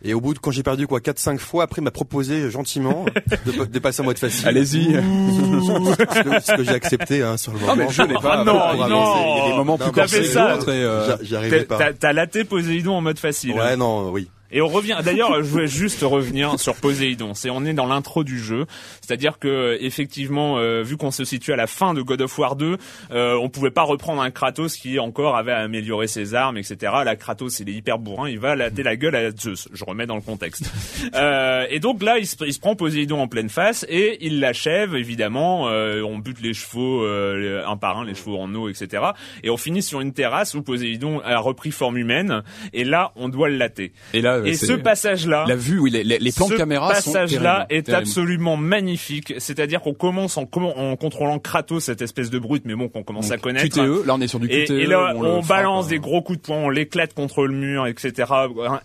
[0.05, 3.05] Et au bout de quand j'ai perdu quoi 4-5 fois, après il m'a proposé gentiment
[3.47, 4.49] de, de passer en mode facile.
[4.49, 4.85] Allez-y.
[4.95, 7.73] ce que, ce que j'ai accepté hein, sur le moment.
[7.73, 8.39] Ah mais jeu n'est pas.
[8.41, 9.37] Ah non, non.
[9.37, 11.79] Il y a des moments Non, plus corsés que d'autres et, euh, J'y arrivais pas.
[11.79, 13.53] t'as- t'as laté Poséidon en mode facile.
[13.55, 14.29] Ouais, non, oui.
[14.53, 14.99] Et on revient.
[15.05, 17.35] D'ailleurs, je voulais juste revenir sur Poséidon.
[17.35, 18.67] C'est on est dans l'intro du jeu,
[19.01, 22.57] c'est-à-dire que effectivement, euh, vu qu'on se situe à la fin de God of War
[22.57, 22.77] 2,
[23.11, 26.93] euh, on pouvait pas reprendre un Kratos qui encore avait amélioré ses armes, etc.
[27.05, 29.69] Là, Kratos, il est hyper bourrin, il va latter la gueule à Zeus.
[29.73, 30.71] Je remets dans le contexte.
[31.15, 34.41] Euh, et donc là, il se, il se prend Poséidon en pleine face et il
[34.41, 34.95] l'achève.
[34.95, 39.03] Évidemment, euh, on bute les chevaux euh, un par un, les chevaux en eau, etc.
[39.43, 42.43] Et on finit sur une terrasse où Poséidon a repris forme humaine.
[42.73, 43.93] Et là, on doit le latter.
[44.15, 47.13] Et là, Et ce passage-là, la vue, oui, les, les- plans ce de caméra sont
[47.13, 49.35] passage-là est absolument magnifique.
[49.39, 53.31] C'est-à-dire qu'on commence en, en contrôlant Kratos, cette espèce de brute, mais bon, qu'on commence
[53.31, 53.69] à connaître.
[53.69, 54.71] QTE, là on est sur du QTE.
[54.71, 57.55] et là, on, frappe, balance euh, des gros coups de poing, on l'éclate contre le
[57.55, 58.33] mur, etc.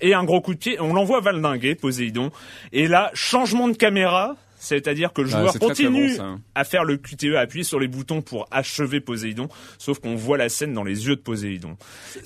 [0.01, 2.31] Et un gros coup de pied, on l'envoie valdinguer, Poséidon.
[2.73, 4.35] Et là, changement de caméra.
[4.67, 7.41] C'est-à-dire que le Ah, joueur c'est très, très continue bon, à faire le QTE, à
[7.41, 11.15] appuyer sur les boutons pour achever Poséidon, sauf qu'on voit la scène dans les yeux
[11.15, 11.77] de Poséidon.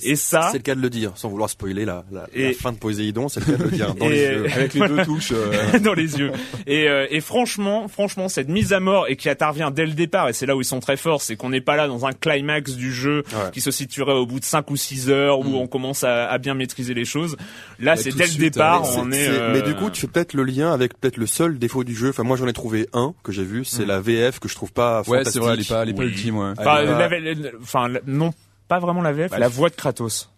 [0.02, 2.78] Et ça, C'est le cas de le dire, sans vouloir spoiler la, la, fin de
[2.78, 4.46] Poséidon, c'est le cas de le dire dans Et- les yeux.
[4.52, 5.32] Avec les deux touches.
[5.32, 6.32] euh, dans les yeux.
[6.66, 10.28] Et, euh, et franchement, franchement, cette mise à mort et qui intervient dès le départ,
[10.28, 12.12] et c'est là où ils sont très forts, c'est qu'on n'est pas là dans un
[12.12, 13.50] climax du jeu Ouais.
[13.52, 16.38] qui se situerait au bout de 5 ou 6 heures où on commence à, à
[16.38, 17.36] bien maîtriser les choses.
[17.78, 19.28] Là, c'est dès le suite, départ, C'est- on est.
[19.28, 21.94] euh, Mais du coup, tu fais peut-être le lien avec peut-être le seul défaut du
[21.94, 22.10] jeu.
[22.10, 24.72] Enfin, moi, j'en ai trouvé un que j'ai vu, c'est la VF que je trouve
[24.72, 25.32] pas Ouais, fantastique.
[25.32, 26.06] c'est vrai, elle est pas, elle est pas Oui.
[26.08, 26.52] ultime, ouais.
[26.58, 28.32] Enfin, Elle est pas- la- la- enfin, la- non,
[28.68, 30.28] pas vraiment la VF, Bah, la voix de Kratos.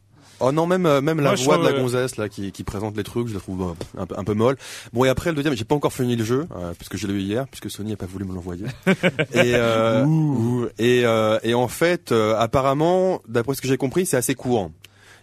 [0.40, 2.64] Oh non, même euh, même la Moi, voix de la euh, gonzesse là qui, qui
[2.64, 3.62] présente les trucs, je la trouve
[3.96, 4.56] euh, un, peu- un peu molle.
[4.92, 7.14] Bon et après le deuxième, j'ai pas encore fini le jeu euh, puisque je l'ai
[7.14, 8.66] eu hier, puisque Sony a pas voulu me l'envoyer.
[9.32, 14.16] et euh, et euh, et en fait, euh, apparemment, d'après ce que j'ai compris, c'est
[14.16, 14.70] assez court.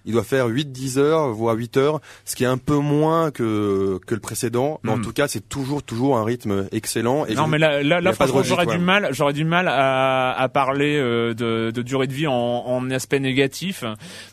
[0.06, 4.00] Il doit faire 8-10 heures, voire 8 heures, ce qui est un peu moins que
[4.08, 4.80] que le précédent.
[4.84, 5.02] Mais en Hmm.
[5.04, 7.26] tout cas, c'est toujours toujours un rythme excellent.
[7.26, 8.12] Et non, je- mais là, là, là
[8.46, 12.28] j'aurais du mal, j'aurais du mal à, à parler euh, de, de durée de vie
[12.28, 13.84] en, en aspect négatif,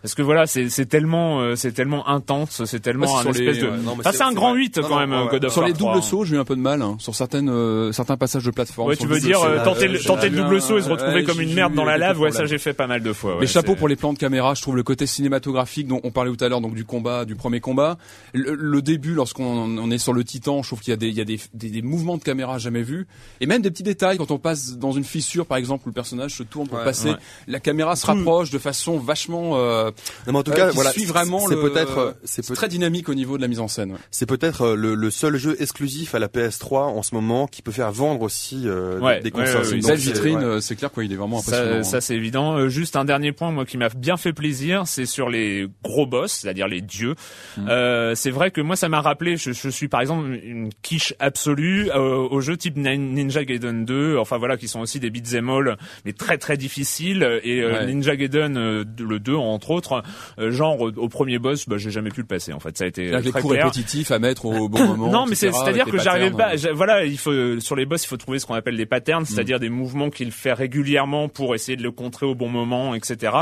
[0.02, 3.30] parce que voilà, c'est c'est tellement, euh, c'est tellement intense, c'est tellement Ouais, c'est un
[3.32, 3.68] espèce les- de.
[3.68, 4.60] ouais, Enfin, c'est- un grand vrai.
[4.60, 6.02] 8 Non, quand non, même, ouais, Sur les 3, doubles hein.
[6.02, 6.82] sauts, j'ai eu un peu de mal.
[6.82, 6.96] hein.
[6.98, 8.88] Sur certaines, euh, certains passages de plateforme.
[8.88, 11.40] Ouais, tu veux dire euh, tenter, euh, le, double saut et se retrouver ouais, comme
[11.40, 13.32] une merde dans la lave, ouais, ça j'ai fait pas mal de fois.
[13.34, 15.57] ouais, Mais chapeau pour les plans de caméra, je trouve le côté cinématographique
[15.88, 17.98] dont on parlait tout à l'heure, donc du combat, du premier combat.
[18.34, 19.44] Le, le début, lorsqu'on
[19.78, 21.40] on est sur le Titan, je trouve qu'il y a des, il y a des,
[21.54, 23.06] des, des mouvements de caméra jamais vus,
[23.40, 25.94] et même des petits détails quand on passe dans une fissure, par exemple, où le
[25.94, 27.16] personnage se tourne pour Ouais, passer, ouais.
[27.46, 29.90] la caméra se rapproche de façon vachement, euh,
[30.26, 31.60] Non, mais en tout euh, cas, qui voilà, suit vraiment c'est le.
[31.62, 33.92] peut-être, euh, c'est c'est peut très dynamique au niveau de la mise en scène.
[33.92, 33.98] ouais.
[34.10, 37.62] C'est peut-être euh, le, le seul jeu exclusif à la PS3 en ce moment qui
[37.62, 39.74] peut faire vendre aussi euh, Ouais, des consoles.
[39.74, 40.44] une belle vitrine, ouais.
[40.44, 41.72] euh, c'est clair quoi, il est vraiment impressionnant.
[41.72, 41.82] Ça, hein.
[41.82, 42.56] ça c'est évident.
[42.56, 45.47] Euh, juste un dernier point, moi, qui m'a bien fait plaisir, c'est sur les
[45.82, 47.14] gros boss, c'est-à-dire les dieux.
[47.56, 47.68] Mm.
[47.68, 49.36] Euh, c'est vrai que moi, ça m'a rappelé.
[49.36, 53.84] Je, je suis par exemple une quiche absolue euh, aux jeux type Nin- Ninja Gaiden
[53.84, 57.40] 2, enfin voilà, qui sont aussi des beat'em all, mais très très difficiles.
[57.44, 57.86] Et euh, Ouais.
[57.86, 60.02] Ninja Gaiden euh, le 2 entre autres,
[60.38, 62.52] euh, genre au, premier boss, bah, j'ai jamais pu le passer.
[62.52, 63.64] En fait, ça a été très clair.
[63.64, 65.10] répétitifs à mettre au bon moment.
[65.18, 66.52] Non, mais c'est-à-dire que j'arrivais pas.
[66.72, 69.58] Voilà, il faut sur les boss, il faut trouver ce qu'on appelle des patterns, c'est-à-dire
[69.60, 73.32] des mouvements qu'il fait régulièrement pour essayer de le contrer au bon moment, etc.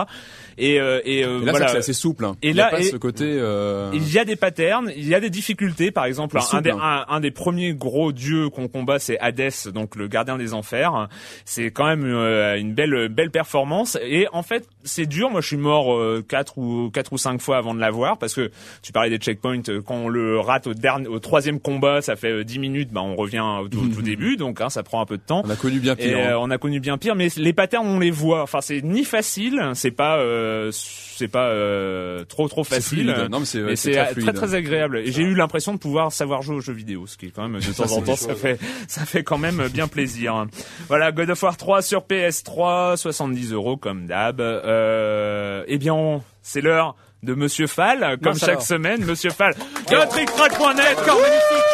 [0.58, 1.82] Et, euh, et, Et là, voilà.
[1.82, 2.24] c'est souple.
[2.24, 2.37] hein.
[2.42, 3.24] Et il y a là, pas et- ce côté.
[3.26, 5.90] euh, Il y a des patterns, il y a des difficultés.
[5.90, 6.78] Par exemple, un, des, hein.
[6.80, 11.09] un- un des premiers gros dieux qu'on combat, c'est Hadès, donc le gardien des enfers.
[11.44, 13.98] C'est quand même euh, une belle belle performance.
[14.02, 15.30] Et en fait, c'est dur.
[15.30, 18.35] Moi, je suis mort euh, quatre ou quatre ou cinq fois avant de l'avoir parce
[18.35, 18.50] que
[18.82, 19.62] tu parlais des checkpoints.
[19.68, 22.90] euh, Quand on le rate au dernier, au troisième combat, ça fait euh, 10 minutes.
[22.92, 25.42] Bah, on revient au tout, début, donc hein, ça prend un peu de temps.
[25.44, 26.18] On a connu bien Et pire.
[26.18, 26.30] hein.
[26.32, 28.42] euh, on a connu bien pire, mais les patterns on les voit.
[28.42, 31.48] Enfin, c'est ni facile, c'est pas, euh, c'est pas
[31.87, 33.14] euh, trop trop facile.
[33.31, 34.99] Non, mais c'est- c'est très très, agréable.
[34.99, 37.49] Et j'ai eu l'impression de pouvoir savoir jouer aux jeux vidéo, ce qui est quand
[37.49, 40.46] même de temps en temps ça fait ça fait quand même bien plaisir.
[40.88, 44.40] Voilà, God of War 3 sur PS3, 70 euros comme d'hab.
[44.40, 48.62] Euh, eh bien, c'est l'heure de Monsieur Fall, comme chaque alors.
[48.62, 49.55] semaine, Monsieur Fall.
[49.90, 51.66] GoTrickTrack.net, corps magnifique.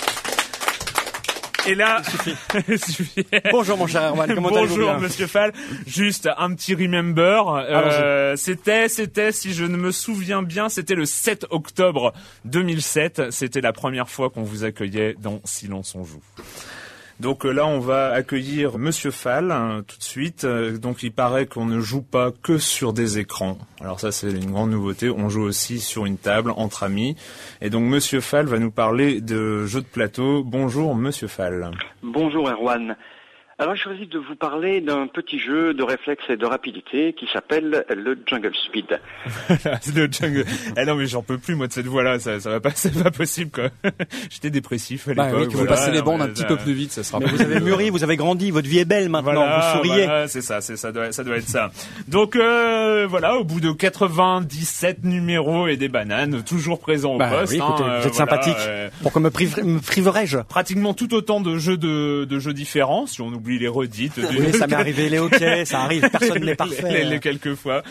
[1.66, 2.02] Et là,
[2.76, 3.26] suffit.
[3.50, 5.52] Bonjour mon cher Erwan, comment Bonjour Monsieur Fall.
[5.86, 7.48] Juste un petit remember.
[7.48, 12.12] Euh, c'était, c'était, si je ne me souviens bien, c'était le 7 octobre
[12.46, 13.30] 2007.
[13.30, 16.22] C'était la première fois qu'on vous accueillait dans Silence on joue.
[17.20, 20.44] Donc euh, là, on va accueillir Monsieur Fall hein, tout de suite.
[20.44, 23.58] Euh, donc il paraît qu'on ne joue pas que sur des écrans.
[23.80, 25.10] Alors ça, c'est une grande nouveauté.
[25.10, 27.16] On joue aussi sur une table entre amis.
[27.60, 30.42] Et donc Monsieur Fall va nous parler de jeux de plateau.
[30.44, 31.70] Bonjour Monsieur Fall.
[32.02, 32.96] Bonjour Erwan.
[33.62, 37.26] Alors j'ai choisi de vous parler d'un petit jeu de réflexe et de rapidité qui
[37.30, 38.98] s'appelle le Jungle Speed.
[39.82, 40.46] C'est le jungle.
[40.78, 43.02] Eh non mais j'en peux plus moi de cette voix-là, ça, ça va pas, c'est
[43.02, 43.64] pas possible quoi.
[44.30, 45.40] J'étais dépressif à Bah l'époque.
[45.40, 47.18] oui, Que vous voilà, passez les bandes un petit ça- peu plus vite, ça sera
[47.20, 50.04] Mais vous avez mûri, vous avez grandi, votre vie est belle maintenant, Voilà, vous souriez.
[50.06, 51.70] voilà, c'est ça, c'est ça doit, ça doit être ça.
[52.08, 57.28] Donc euh, voilà, au bout de 97 numéros et des bananes, toujours présents au Bah
[57.28, 57.52] poste.
[57.52, 58.56] oui, écoutez, hein, vous euh, êtes voilà, sympathique.
[58.58, 60.38] euh, Pourquoi me, priver- me priverais-je?
[60.38, 64.12] pratiquement tout autant de jeux de, de jeux différents, si on oublie les redites.
[64.18, 66.92] Oui, ça m'est arrivé, les hockey, ça arrive, personne n'est parfait.
[66.92, 67.82] Les, les quelques fois.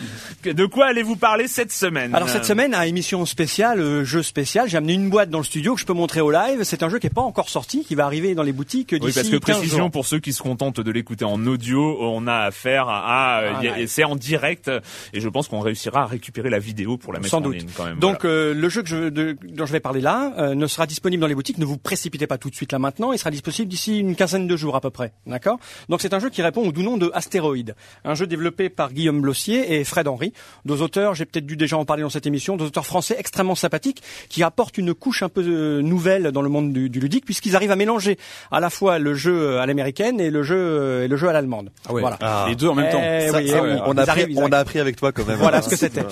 [0.44, 4.68] De quoi allez-vous parler cette semaine Alors cette semaine, à émission spéciale, euh, jeu spécial,
[4.68, 6.60] j'ai amené une boîte dans le studio que je peux montrer au live.
[6.62, 9.04] C'est un jeu qui est pas encore sorti, qui va arriver dans les boutiques d'ici
[9.06, 9.90] Oui, parce que 15 précision jours.
[9.90, 13.00] pour ceux qui se contentent de l'écouter en audio, on a affaire à,
[13.40, 13.86] Ah, ouais.
[13.86, 14.70] c'est en direct
[15.12, 17.56] et je pense qu'on réussira à récupérer la vidéo pour la mettre Sans en doute.
[17.56, 17.98] ligne quand même.
[17.98, 20.86] Donc euh, le jeu que je, de- dont je vais parler là euh, ne sera
[20.86, 21.58] disponible dans les boutiques.
[21.58, 23.12] Ne vous précipitez pas tout de suite là maintenant.
[23.12, 25.12] Il sera disponible d'ici une quinzaine de jours à peu près.
[25.26, 25.49] D'accord?
[25.50, 28.68] D'accord Donc c'est un jeu qui répond au doux nom de Astéroïde, un jeu développé
[28.68, 30.32] par Guillaume Blossier et Fred Henry,
[30.64, 33.54] deux auteurs, j'ai peut-être dû déjà en parler dans cette émission, deux auteurs français extrêmement
[33.54, 37.24] sympathiques qui apportent une couche un peu euh, nouvelle dans le monde du, du ludique
[37.24, 38.18] puisqu'ils arrivent à mélanger
[38.50, 41.32] à la fois le jeu à l'américaine et le jeu euh, et le jeu à
[41.32, 41.70] l'allemande.
[41.88, 42.00] Ah ouais.
[42.00, 42.18] Voilà.
[42.20, 42.46] Ah.
[42.48, 43.32] Les deux en même Eh temps.
[43.32, 45.38] Ça, eh ça, oui, on, a appris, on a appris avec toi quand même.
[45.38, 46.04] Voilà ce que c'était.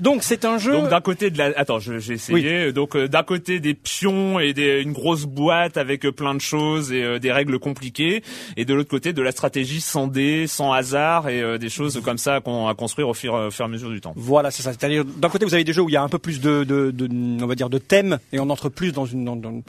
[0.00, 0.72] Donc c'est un jeu.
[0.72, 2.72] Donc d'un côté de la, attends, j'ai essayé.
[2.72, 6.40] Donc euh, d'un côté des pions et des, une grosse boîte avec euh, plein de
[6.40, 8.22] choses et euh, des règles compliquées,
[8.56, 12.00] et de l'autre côté de la stratégie sans dés, sans hasard et euh, des choses
[12.04, 14.12] comme ça qu'on à construire au fur, au fur et à mesure du temps.
[14.16, 14.72] Voilà, c'est ça.
[14.72, 16.64] C'est-à-dire, d'un côté, vous avez des jeux où il y a un peu plus de,
[16.64, 17.08] de, de
[17.42, 19.62] on va dire, de thèmes et on entre plus dans une, dans, dans-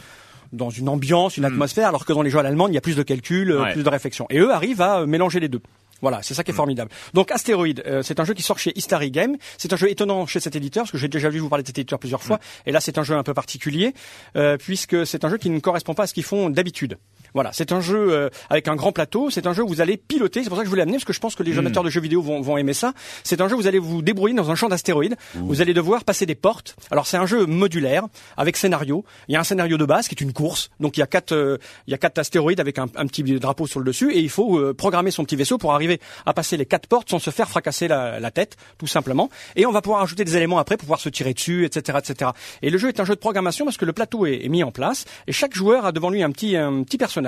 [0.54, 2.82] dans une ambiance, une atmosphère, alors que dans les jeux à l'allemande, il y a
[2.82, 3.74] plus de calcul, euh, Ouais.
[3.74, 4.26] plus de réflexion.
[4.30, 5.60] Et eux arrivent à euh, mélanger les deux.
[6.02, 6.92] Voilà, c'est ça qui est formidable.
[7.14, 9.38] Donc Astéroïde, euh, c'est un jeu qui sort chez Istari Game.
[9.58, 11.68] C'est un jeu étonnant chez cet éditeur, parce que j'ai déjà vu vous parler de
[11.68, 12.40] cet éditeur plusieurs fois.
[12.66, 13.94] Et là, c'est un jeu un peu particulier,
[14.36, 16.98] euh, puisque c'est un jeu qui ne correspond pas à ce qu'ils font d'habitude.
[17.36, 19.30] Voilà, c'est un jeu euh, avec un grand plateau.
[19.30, 20.42] C'est un jeu où vous allez piloter.
[20.42, 21.90] C'est pour ça que je voulais amener, parce que je pense que les amateurs de
[21.90, 22.94] jeux vidéo vont, vont aimer ça.
[23.24, 25.18] C'est un jeu où vous allez vous débrouiller dans un champ d'astéroïdes.
[25.36, 26.78] Vous allez devoir passer des portes.
[26.92, 28.06] Alors c'est un jeu modulaire
[28.38, 29.04] avec scénario.
[29.28, 30.70] Il y a un scénario de base qui est une course.
[30.80, 31.58] Donc il y a quatre, euh,
[31.88, 34.30] il y a quatre astéroïdes avec un, un petit drapeau sur le dessus, et il
[34.30, 37.32] faut euh, programmer son petit vaisseau pour arriver à passer les quatre portes sans se
[37.32, 39.30] faire fracasser la, la tête, tout simplement.
[39.58, 42.32] Et on va pouvoir ajouter des éléments après pour pouvoir se tirer dessus, etc., etc.
[42.62, 44.64] Et le jeu est un jeu de programmation parce que le plateau est, est mis
[44.64, 47.25] en place et chaque joueur a devant lui un petit un petit personnage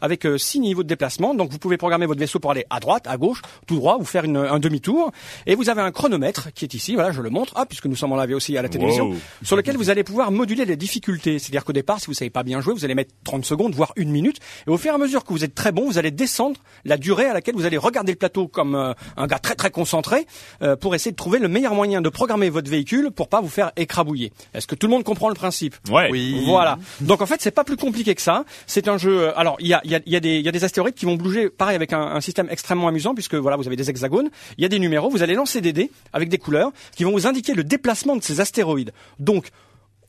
[0.00, 1.34] avec euh, six niveaux de déplacement.
[1.34, 4.04] Donc vous pouvez programmer votre vaisseau pour aller à droite, à gauche, tout droit, ou
[4.04, 5.12] faire une- un demi-tour.
[5.46, 6.94] Et vous avez un chronomètre qui est ici.
[6.94, 7.52] Voilà, je le montre.
[7.56, 9.16] Ah, puisque nous sommes en live aussi à la télévision, Wow.
[9.42, 11.38] sur lequel vous allez pouvoir moduler les difficultés.
[11.38, 13.92] C'est-à-dire qu'au départ, si vous savez pas bien jouer, vous allez mettre 30 secondes, voire
[13.96, 14.38] une minute.
[14.66, 16.96] Et au fur et à mesure que vous êtes très bon, vous allez descendre la
[16.96, 20.26] durée à laquelle vous allez regarder le plateau comme euh, un gars très très concentré
[20.62, 23.48] euh, pour essayer de trouver le meilleur moyen de programmer votre véhicule pour pas vous
[23.48, 24.32] faire écrabouiller.
[24.54, 25.74] Est-ce que tout le monde comprend le principe?
[25.90, 26.08] Ouais.
[26.10, 26.42] Oui.
[26.46, 26.78] voilà.
[27.00, 28.44] Donc en fait, c'est pas plus compliqué que ça.
[28.66, 29.25] C'est un jeu.
[29.34, 32.88] Alors il y a des astéroïdes qui vont bouger, pareil avec un, un système extrêmement
[32.88, 34.30] amusant puisque voilà, vous avez des hexagones.
[34.58, 35.10] Il y a des numéros.
[35.10, 38.22] Vous allez lancer des dés avec des couleurs qui vont vous indiquer le déplacement de
[38.22, 38.92] ces astéroïdes.
[39.18, 39.48] Donc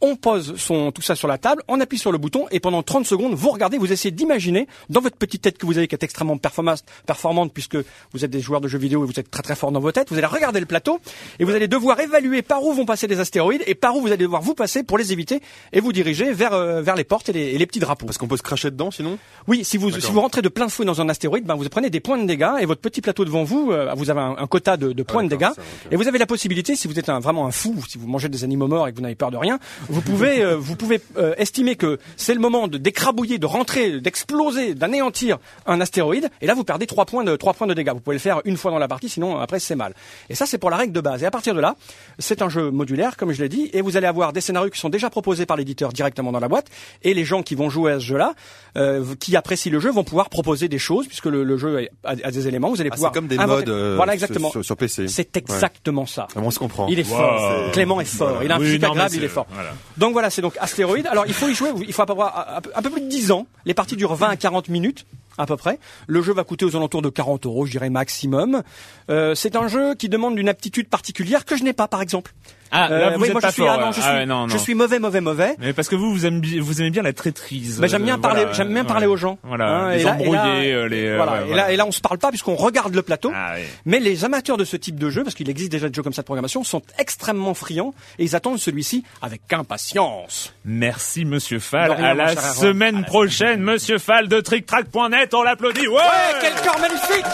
[0.01, 2.83] on pose son, tout ça sur la table, on appuie sur le bouton et pendant
[2.83, 5.95] 30 secondes, vous regardez, vous essayez d'imaginer dans votre petite tête que vous avez qui
[5.95, 7.77] est extrêmement performance, performante puisque
[8.13, 9.91] vous êtes des joueurs de jeux vidéo et vous êtes très très fort dans vos
[9.91, 10.99] têtes, vous allez regarder le plateau
[11.39, 14.07] et vous allez devoir évaluer par où vont passer les astéroïdes et par où vous
[14.07, 15.41] allez devoir vous passer pour les éviter
[15.73, 18.05] et vous diriger vers, euh, vers les portes et les, et les petits drapeaux.
[18.05, 19.17] Parce qu'on peut se cracher dedans sinon?
[19.47, 21.89] Oui, si vous, si vous rentrez de plein fouet dans un astéroïde, ben vous prenez
[21.89, 24.47] des points de dégâts et votre petit plateau devant vous, euh, vous avez un, un
[24.47, 27.09] quota de, de points de dégâts ça, et vous avez la possibilité, si vous êtes
[27.09, 29.31] un, vraiment un fou, si vous mangez des animaux morts et que vous n'avez peur
[29.31, 29.59] de rien,
[29.89, 33.99] vous pouvez, euh, vous pouvez euh, estimer que c'est le moment de d'écrabouiller, de rentrer,
[34.01, 37.91] d'exploser, d'anéantir un astéroïde et là vous perdez trois points de trois points de dégâts.
[37.93, 39.93] Vous pouvez le faire une fois dans la partie, sinon après c'est mal.
[40.29, 41.23] Et ça c'est pour la règle de base.
[41.23, 41.75] Et à partir de là,
[42.19, 44.79] c'est un jeu modulaire comme je l'ai dit et vous allez avoir des scénarios qui
[44.79, 46.67] sont déjà proposés par l'éditeur directement dans la boîte
[47.03, 48.33] et les gens qui vont jouer à ce jeu-là,
[48.77, 52.11] euh, qui apprécient le jeu, vont pouvoir proposer des choses puisque le, le jeu a,
[52.23, 52.69] a des éléments.
[52.69, 54.51] Vous allez Ah, pouvoir C'est comme des inventer- modes euh, voilà sur- exactement.
[54.51, 55.07] sur, sur PC.
[55.07, 56.27] C'est exactement ça.
[56.35, 56.87] Ah, On se comprend.
[56.87, 57.71] Il est fort.
[57.71, 58.43] Clément est fort.
[58.43, 59.47] Il a un Oui, physique non, agréable, il est fort.
[59.53, 59.69] voilà.
[59.97, 61.07] Donc voilà, c'est donc Astéroïde.
[61.07, 63.47] Alors il faut y jouer, il faut un peu- un peu plus de 10 ans.
[63.65, 65.05] Les parties durent 20 à 40 minutes
[65.39, 65.79] à peu près.
[66.07, 68.63] Le jeu va coûter aux alentours de 40 euros, je dirais maximum.
[69.09, 72.33] Euh, c'est un jeu qui demande une aptitude particulière que je n'ai pas, par exemple.
[72.71, 73.71] Ah, Euh, là, vous oui, êtes moi pas je suis, fort.
[73.79, 74.47] ah non, je ah suis, ouais, non, non.
[74.49, 75.55] je suis mauvais, mauvais, mauvais.
[75.59, 77.79] Mais parce que vous, vous aimez, bi- vous aimez bien la traîtrise.
[77.79, 78.87] Ben, j'aime bien euh, parler, voilà, j'aime bien ouais.
[78.87, 79.37] parler aux gens.
[79.43, 81.05] Voilà, Hein, les et là- et là- embrouiller, euh, les.
[81.07, 81.31] euh, voilà.
[81.43, 83.31] ouais, et là, et là, on se parle pas puisqu'on regarde le plateau.
[83.33, 83.63] Ah, oui.
[83.85, 86.13] Mais les amateurs de ce type de jeu, parce qu'il existe déjà des jeux comme
[86.13, 90.53] ça de programmation, sont extrêmement friands et ils attendent celui-ci avec impatience.
[90.65, 91.91] Merci Monsieur Fall.
[91.91, 95.87] Rien, à la semaine prochaine, Monsieur Fall de TrickTrack.net, on l'applaudit.
[95.87, 95.95] Ouais.
[95.95, 97.25] Ouais, quel corps magnifique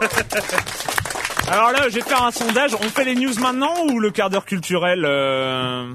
[1.50, 2.74] Alors là, je vais faire un sondage.
[2.74, 5.86] On fait les news maintenant ou le quart d'heure culturel euh...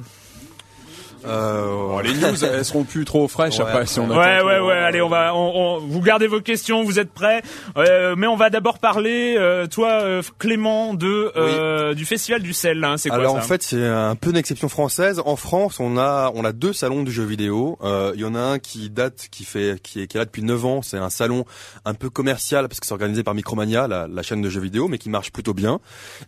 [1.26, 3.66] Euh, Bon, les news, elles seront plus trop fraîches Ouais.
[3.66, 4.74] après si on Ouais, attend ouais, ouais.
[4.74, 5.36] euh, Allez, on va.
[5.36, 6.84] On, on- vous gardez vos questions.
[6.84, 7.42] Vous êtes prêts
[7.78, 12.54] Euh, Mais on va d'abord parler, euh, toi, euh, Clément, de euh, du festival du
[12.54, 12.84] sel.
[12.84, 15.22] Hein, c'est quoi Alors ça en fait c'est un peu une exception française.
[15.26, 17.78] En France on a on a deux salons du jeu vidéo.
[17.84, 20.26] Euh, Il y en a un qui date qui fait qui est qui est là
[20.26, 20.82] depuis 9 ans.
[20.82, 21.46] C'est un salon
[21.86, 24.88] un peu commercial parce que c'est organisé par Micromania, la, la chaîne de jeux vidéo,
[24.88, 25.80] mais qui marche plutôt bien.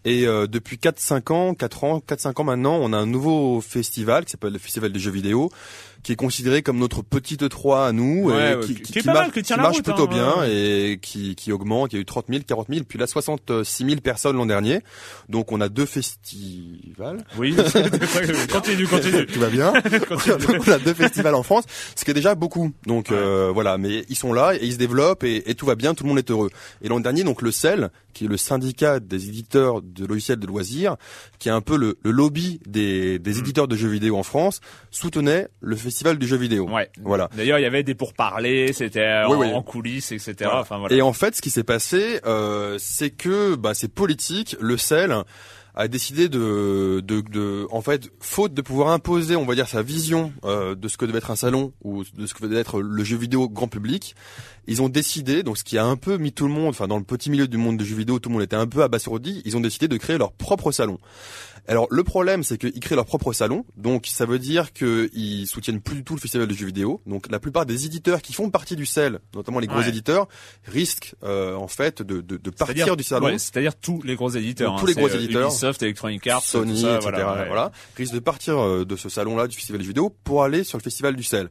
[0.05, 4.25] Et euh, depuis 4-5 ans, 4 ans, 4-5 ans maintenant, on a un nouveau festival
[4.25, 5.51] qui s'appelle le Festival des jeux vidéo
[6.05, 8.91] qui est considéré comme notre petite E3 à nous Ouais, et ouais, qui, qui- qui,
[8.93, 10.35] qui est qui pas mal, marche, qui tient qui la marche route, plutôt hein, bien
[10.41, 10.51] ouais.
[10.91, 11.93] et qui, qui augmente.
[11.93, 14.81] Il y a eu 30 000, 40 000, puis là 66 000 personnes l'an dernier.
[15.29, 17.17] Donc on a deux festivals.
[17.39, 17.55] Oui.
[18.51, 19.25] continue, continue.
[19.33, 19.73] Tout va bien.
[20.11, 21.63] on a deux festivals en France,
[21.95, 22.71] ce qui est déjà beaucoup.
[22.85, 25.75] Donc euh, voilà, mais ils sont là et ils se développent et, et tout va
[25.75, 26.49] bien, tout le monde est heureux.
[26.81, 30.47] Et l'an dernier, donc le CEL, qui est le syndicat des éditeurs de logiciels de
[30.47, 30.95] loisirs,
[31.39, 34.61] qui est un peu le, le lobby des, des éditeurs de jeux vidéo en France,
[34.91, 36.69] soutenait le, fes- festival du jeu vidéo.
[36.69, 36.89] Ouais.
[37.01, 37.29] Voilà.
[37.37, 39.53] D'ailleurs, il y avait des pourparlers, c'était Oui, en, oui.
[39.53, 40.33] en coulisses, etc.
[40.41, 40.59] Voilà.
[40.59, 40.93] Enfin voilà.
[40.93, 44.57] Et en fait, ce qui s'est passé, euh, c'est que bah, c'est politique.
[44.59, 45.15] Le CEL
[45.77, 49.81] a décidé de, de, de, en fait, faute de pouvoir imposer, on va dire, sa
[49.81, 52.81] vision euh, de ce que devait être un salon ou de ce que devait être
[52.81, 54.15] le jeu vidéo grand public,
[54.67, 56.97] ils ont décidé, donc ce qui a un peu mis tout le monde, enfin dans
[56.97, 59.41] le petit milieu du monde du jeu vidéo, tout le monde était un peu abasourdi,
[59.45, 60.97] ils ont décidé de créer leur propre salon.
[61.67, 65.81] Alors le problème, c'est qu'ils créent leur propre salon, donc ça veut dire qu'ils soutiennent
[65.81, 67.01] plus du tout le festival de jeux vidéo.
[67.07, 69.89] Donc la plupart des éditeurs qui font partie du CEL, notamment les gros Ouais.
[69.89, 70.27] éditeurs,
[70.67, 73.25] risquent euh, en fait de, de, de partir du salon.
[73.25, 74.71] ouais, c'est-à-dire tous les gros éditeurs.
[74.71, 74.81] Donc, hein.
[74.81, 75.49] tous les C'est, gros euh, éditeurs.
[75.49, 77.09] Ubisoft, Electronic Arts, Sony, tout ça, etc.
[77.13, 77.47] voilà, ouais.
[77.47, 80.77] voilà, risquent de partir euh, de ce salon-là, du festival du vidéo, pour aller sur
[80.77, 81.49] le festival du sel.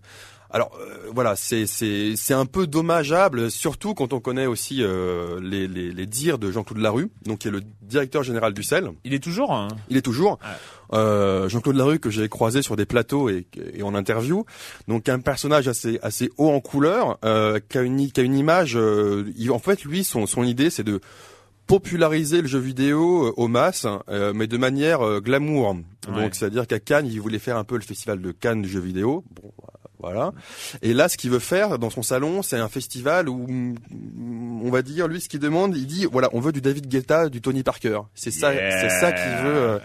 [0.51, 5.41] Alors euh, voilà, c'est c'est c'est un peu dommageable, surtout quand on connaît aussi euh,
[5.43, 8.89] les, les les dires de Jean-Claude Larue, donc qui est le directeur général du sel.
[9.03, 9.53] Il est toujours.
[9.53, 9.67] hein.
[9.89, 10.39] Il est toujours.
[10.43, 10.97] Ouais.
[10.99, 14.45] Euh, Jean-Claude Larue que j'ai croisé sur des plateaux et, et en interview.
[14.87, 17.19] Donc un personnage assez assez haut en couleur,
[17.69, 18.79] qui a une qui a une image.
[19.37, 21.01] il- en fait, lui, son son idée, c'est de
[21.67, 25.77] populariser le jeu vidéo euh, aux masses, euh, mais de manière euh, glamour.
[26.09, 26.23] Ouais.
[26.23, 28.81] Donc c'est-à-dire qu'à Cannes, il voulait faire un peu le festival de Cannes du jeu
[28.81, 29.25] vidéo.
[29.31, 29.51] Bon,
[30.01, 30.33] voilà.
[30.83, 33.47] Et là, ce qu'il veut faire dans son salon, c'est un festival où,
[34.63, 37.31] on va dire, lui, ce qu'il demande, il dit, voilà, on veut du David Guetta,
[37.31, 38.01] du Tony Parker.
[38.15, 38.81] C'est ça, Yeah.
[38.83, 39.79] c'est ça qu'il veut euh,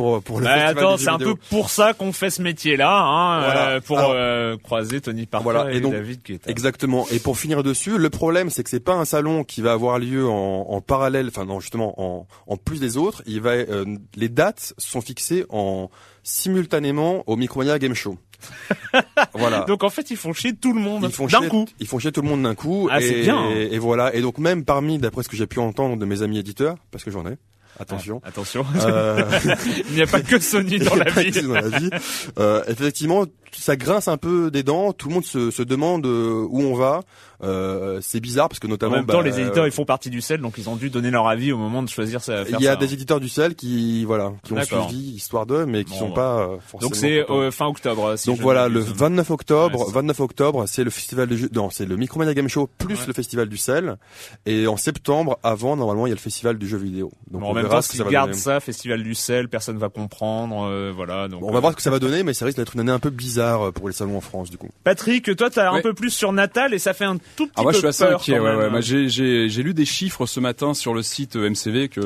[0.00, 1.34] pour pour le Bah, festival attends, c'est un vidéo.
[1.34, 3.68] peu pour ça qu'on fait ce métier-là, hein, Voilà.
[3.68, 5.72] euh, pour Alors- euh, croiser Tony Parker Voilà.
[5.72, 6.50] et, Et donc, David Guetta.
[6.50, 7.06] Exactement.
[7.12, 9.98] Et pour finir dessus, le problème, c'est que c'est pas un salon qui va avoir
[9.98, 13.22] lieu en, en parallèle, enfin non, justement en, en plus des autres.
[13.26, 13.84] Il va, euh,
[14.16, 15.90] les dates sont fixées en
[16.22, 18.16] simultanément au Micromania Game Show.
[19.34, 19.60] voilà.
[19.68, 21.08] Donc en fait, ils font chier tout le monde d'un
[21.48, 21.66] coup.
[21.78, 22.88] ils font chier tout le monde d'un coup.
[22.90, 23.50] Ah, et, bien.
[23.50, 24.14] Et, voilà.
[24.14, 27.04] Et donc même parmi, d'après ce que j'ai pu entendre de mes amis éditeurs, parce
[27.04, 27.36] que j'en ai.
[27.80, 28.20] Attention.
[28.24, 28.64] Ah, attention.
[28.86, 29.24] Euh,
[29.88, 31.30] Il n'y a pas que Sony dans la vie.
[31.30, 31.90] que dans la vie.
[32.38, 34.92] Euh, effectivement, ça grince un peu des dents.
[34.92, 37.02] Tout le monde se, se demande euh, où on va.
[37.42, 40.10] Euh, c'est bizarre parce que En notamment, même temps, bah, les éditeurs, ils font partie
[40.10, 42.42] du sel, donc ils ont dû donner leur avis au moment de choisir ça.
[42.42, 42.88] Il y a ça, des hein.
[42.92, 46.14] éditeurs du sel qui, voilà, qui ont suivi histoire d'eux, mais qui Bon, sont bah.
[46.14, 46.90] pas euh, forcément.
[46.90, 48.16] Donc c'est euh, fin octobre.
[48.18, 48.94] si Donc voilà, le m'abuse.
[48.94, 50.00] 29 octobre, Ouais, c'est ça.
[50.00, 53.06] 29 octobre, c'est le festival du jeu, non, c'est le Micromania Game Show plus Ouais.
[53.06, 53.96] le festival du sel.
[54.44, 57.10] Et en septembre, avant, normalement, il y a le festival du jeu vidéo.
[57.30, 60.66] Donc Bon, on en même temps, s'ils gardent ça, festival du sel, personne va comprendre,
[60.68, 61.28] euh, voilà.
[61.28, 62.80] Donc, Bon, on va voir ce que ça va donner, mais ça risque d'être une
[62.80, 64.68] année un peu bizarre euh, pour les salons en France, du coup.
[64.84, 65.82] Patrick, toi, t'as un Ouais.
[65.82, 67.88] peu plus sur Natal et ça fait un tout petit Ah moi peu je suis
[67.88, 68.38] assez peur, inquiet.
[68.38, 68.82] Ouais, ouais.
[68.82, 72.00] J'ai lu des chiffres ce matin sur le site euh, MCV que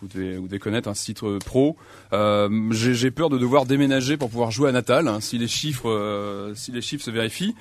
[0.00, 1.76] vous devez, vous devez connaître, un site euh, pro.
[2.14, 5.90] Euh, j'ai peur de devoir déménager pour pouvoir jouer à Natal hein, si les chiffres
[5.90, 7.54] euh, si les chiffres se vérifient.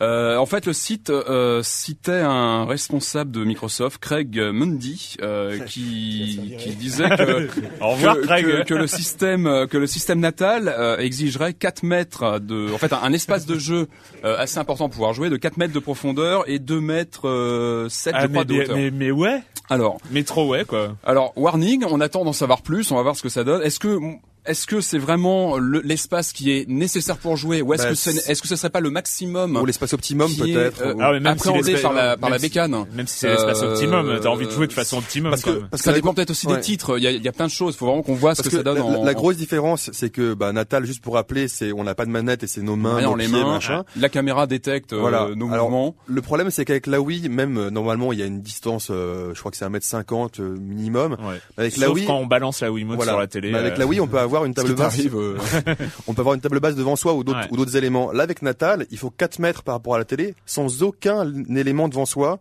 [0.00, 6.54] Euh, en fait, le site euh, citait un responsable de Microsoft, Craig Mundy, euh, qui,
[6.56, 7.48] qui disait que,
[7.80, 8.44] Au revoir, que, Craig.
[8.46, 12.92] que- que le système que le système natal euh, exigerait 4 mètres de en fait
[12.92, 13.88] un, un espace de jeu
[14.24, 17.88] euh, assez important pour pouvoir jouer de 4 mètres de profondeur et 2 mètres euh,
[17.88, 18.76] 7 Ah, je mais, crois de hauteur.
[18.76, 20.96] mais, mais ouais, Alors mais trop ouais, quoi.
[21.04, 23.62] alors warning, on attend d'en savoir plus, on va voir ce que ça donne.
[23.64, 27.74] Est-ce que que est-ce que c'est vraiment le- l'espace qui est nécessaire pour jouer ou
[27.74, 27.92] est-ce Bah, que
[28.30, 30.82] est-ce ce serait pas le maximum Ou l'espace optimum, est, peut-être.
[30.82, 33.28] euh, ou- Ah, même si appréhendé l'espace- par la par si- bécane Même si c'est
[33.28, 35.30] l'espace Euh, optimum, t'as envie de jouer de façon optimum.
[35.30, 35.68] parce quand que, même.
[35.68, 36.56] parce que Ça dépend peut-être aussi ouais.
[36.56, 36.98] des titres.
[36.98, 37.74] Il y a, il y a plein de choses.
[37.74, 38.76] Il faut vraiment qu'on voit ce que, ça donne.
[38.78, 41.84] la, en, la en- grosse différence, c'est que bah, Natal, juste pour rappeler, c'est on
[41.84, 43.52] n'a pas de manette et c'est nos mains, nos les pieds, mains.
[43.54, 43.84] machin.
[43.96, 45.94] La caméra détecte euh, nos Alors, mouvements.
[46.06, 49.38] Le problème, c'est qu'avec la Wii, même euh, normalement, il y a une distance, je
[49.38, 51.12] crois que c'est 1m50 euh, minimum.
[51.12, 51.40] Ouais.
[51.56, 53.12] Avec la Sauf Wii, quand on balance la voilà.
[53.12, 53.54] sur la télé.
[53.54, 54.98] Avec la Wii, on peut avoir une Ce table basse.
[55.14, 55.36] euh,
[56.06, 57.78] On peut avoir une table basse devant soi ou d'autres Ouais.
[57.78, 58.12] éléments.
[58.12, 61.88] Là, avec Natal, il faut 4 mètres par rapport à la télé, sans aucun élément
[61.88, 62.38] devant soi,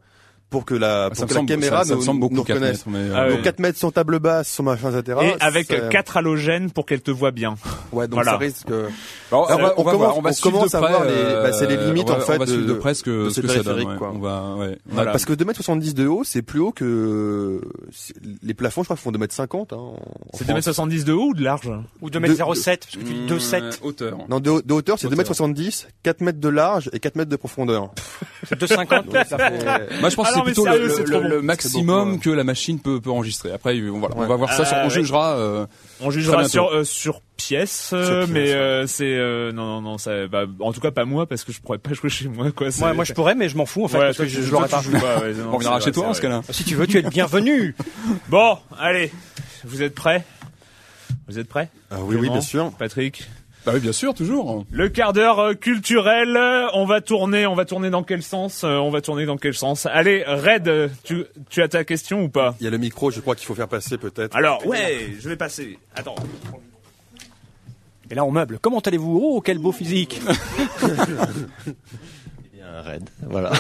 [0.49, 2.43] pour que la, ça pour que la semble, caméra ça, ça nous, semble beaucoup nous
[2.45, 2.85] 4 reconnaisse.
[2.85, 3.31] mètres, mais, Ah euh.
[3.35, 5.17] Donc 4 mètres sans table basse, sans machin, etc.
[5.23, 7.55] Et avec c'est- quatre halogènes pour qu'elle te voit bien.
[7.91, 8.31] Ouais, donc Voilà.
[8.31, 8.69] ça risque.
[9.32, 10.80] Euh, Alors, on va, on va commence- voir, on va on suivre commence de à
[10.80, 12.73] voir les- euh, bah, c'est les limites, va- en fait, On va suivre de de-
[12.73, 13.84] près ce que, de ce que ça donne.
[13.84, 13.97] ouais.
[13.97, 14.11] quoi.
[14.15, 14.78] On va, ouais.
[14.86, 15.11] Voilà.
[15.11, 17.61] Parce que 2m70 de haut, c'est plus haut que
[18.43, 19.73] les plafonds, je crois, font 2m50.
[19.73, 19.93] Hein,
[20.34, 20.65] C'est France.
[20.65, 21.69] 2m70 de haut ou de large
[22.01, 23.80] Ou 2m07, parce que tu dis Mmh, 2,7.
[23.84, 24.17] hauteur.
[24.30, 25.17] Non, de, de hauteur, c'est Hauteur.
[25.25, 27.91] 2m70, 4 mètres de large et 4 mètres de profondeur.
[28.47, 29.05] C'est 2,50.
[29.05, 30.78] Donc, ça fait- Moi, je pense Ah que non, c'est plutôt le,
[31.23, 31.45] le- le bon.
[31.45, 33.51] maximum que la machine peut, peut enregistrer.
[33.51, 35.36] Après, on, voilà, on va voir ça, sur- Ah, on jugera.
[36.01, 36.49] Euh, On jugera bientôt.
[36.49, 40.45] sur euh, sur pièce, euh, pièce, mais euh, c'est euh, non non non ça bah,
[40.59, 42.67] en tout cas pas moi parce que je pourrais pas jouer chez moi quoi.
[42.79, 44.51] Moi, moi, je pourrais, mais je m'en fous, en fait, Ouais, parce toi, que je,
[44.51, 44.81] l'aurais pas.
[44.81, 46.41] joues pas, ouais, non, on viendra chez toi en ce cas-là.
[46.49, 47.75] Si tu veux, tu es le bienvenu.
[48.29, 49.11] Bon, allez,
[49.63, 50.23] vous êtes prêts?
[51.27, 51.69] Vous êtes prêts?
[51.91, 52.71] Ah oui, oui, bien sûr.
[52.77, 53.27] Patrick?
[53.68, 54.63] Bah oui, bien sûr, toujours.
[54.72, 58.63] Le quart d'heure euh, culturel, euh, on va tourner, on va tourner dans quel sens
[58.63, 59.86] Euh, On va tourner dans quel sens?
[59.86, 62.55] Allez, Red, tu, tu as ta question ou pas?
[62.61, 64.38] Il y a le micro, je crois qu'il faut faire passer peut-être.
[64.38, 65.78] Alors, ouais, je vais passer.
[65.97, 66.15] Attends.
[68.09, 68.57] Et là, on meuble.
[68.61, 69.20] Comment allez-vous?
[69.22, 70.22] Oh, quel beau physique
[72.53, 73.51] Il y a un raid, voilà.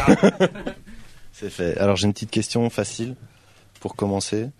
[1.33, 1.77] C'est fait.
[1.79, 3.17] Alors j'ai une petite question facile
[3.81, 4.51] pour commencer.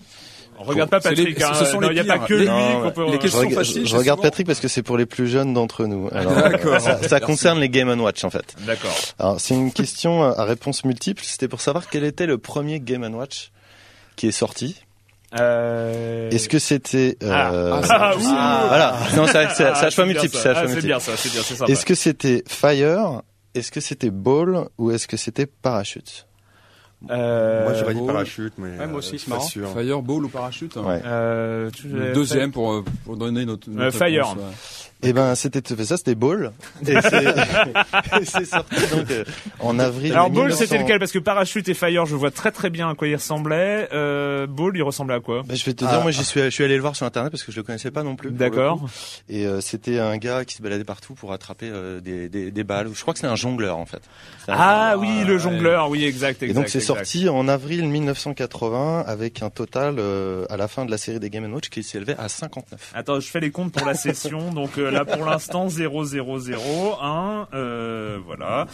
[0.60, 2.48] On regarde pas Patrick, hein, ce sont non, les il n'y a pas que lui
[2.48, 3.06] qu'on peut...
[3.06, 5.54] les Je, questions faciles, je regarde souvent- Patrick parce que c'est pour les plus jeunes
[5.54, 6.10] d'entre nous.
[6.14, 6.80] Alors, D'accord.
[6.82, 8.56] ça, concerne les Game Watch en fait.
[8.66, 8.92] D'accord.
[9.20, 11.22] Alors c'est une question à réponse multiple.
[11.26, 13.52] C'était pour savoir quel était le premier Game Watch
[14.16, 14.82] qui est sorti.
[15.38, 16.30] Euh...
[16.32, 18.20] Est-ce que c'était euh, Ah, Ah, ouh.
[18.22, 20.36] voilà Non, c'est c'est- Ah, c'est à choix multiple.
[20.36, 20.42] ça.
[20.42, 20.88] C'est Ah, choix c'est multiple.
[20.88, 21.72] bien ça, c'est bien, c'est sympa.
[21.72, 23.22] Est-ce que c'était Fire?
[23.54, 24.68] Est-ce que c'était Ball?
[24.78, 26.28] Ou est-ce que c'était Parachute?
[27.12, 29.42] Euh, Moi j'aurais dit parachute, mais Ouais, moi euh, aussi, je c'est marrant.
[29.44, 29.70] sûr.
[29.72, 31.00] Fireball ou parachute Ouais.
[31.06, 34.30] Euh, tu deuxième pour, euh, pour donner notre, notre Fire.
[34.30, 35.10] réponse, ouais.
[35.10, 36.52] Eh ben c'était ça, c'était Ball.
[36.88, 39.24] Et c'est et sorti donc euh,
[39.60, 40.12] en avril.
[40.14, 40.58] Alors Ball 1900.
[40.60, 41.00] c'était lequel?
[41.00, 43.88] Parce que Parachute et Fire je vois très très bien à quoi il ressemblait.
[43.94, 45.44] Euh, Ball il ressemblait à quoi?
[45.46, 45.90] Bah, je vais te Ah.
[45.90, 47.64] dire, moi j'y suis, je suis allé le voir sur internet parce que je le
[47.64, 48.32] connaissais pas non plus.
[48.32, 48.86] D'accord.
[49.30, 51.72] Et euh, c'était un gars qui se baladait partout pour attraper
[52.04, 52.90] des, des, des balles.
[52.94, 54.02] Je crois que c'est un jongleur en fait.
[54.48, 56.52] Un- Ah oui le jongleur, oui exact exact.
[56.52, 60.00] Et donc c'est sorti en avril 1980 avec un total
[60.50, 62.92] à la fin de la série des Game Watch qui s'élevait à 59.
[62.96, 64.52] Attends, je fais les comptes pour la session.
[64.52, 68.68] Donc là pour l'instant 0 0 0 1 euh, voilà.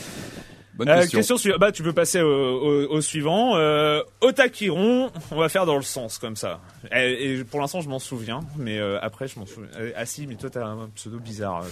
[0.75, 1.37] Bonne Euh, question.
[1.37, 1.59] suivante.
[1.59, 3.55] Bah, tu peux passer au, au, au suivant.
[3.57, 6.59] Euh, Otakiron, on va faire dans le sens comme ça.
[6.91, 9.69] Et, et pour l'instant, je m'en souviens, mais euh, après, je m'en souviens.
[9.79, 11.63] Euh, ah si, mais toi, t'as un pseudo bizarre.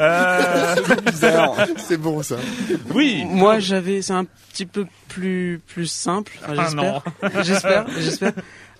[0.00, 0.74] euh,
[1.76, 2.36] C'est bon ça.
[2.94, 3.24] oui.
[3.26, 6.32] Moi, j'avais, c'est un petit peu plus plus simple.
[6.42, 7.02] enfin, Ah j'espère.
[7.44, 8.32] j'espère, j'espère.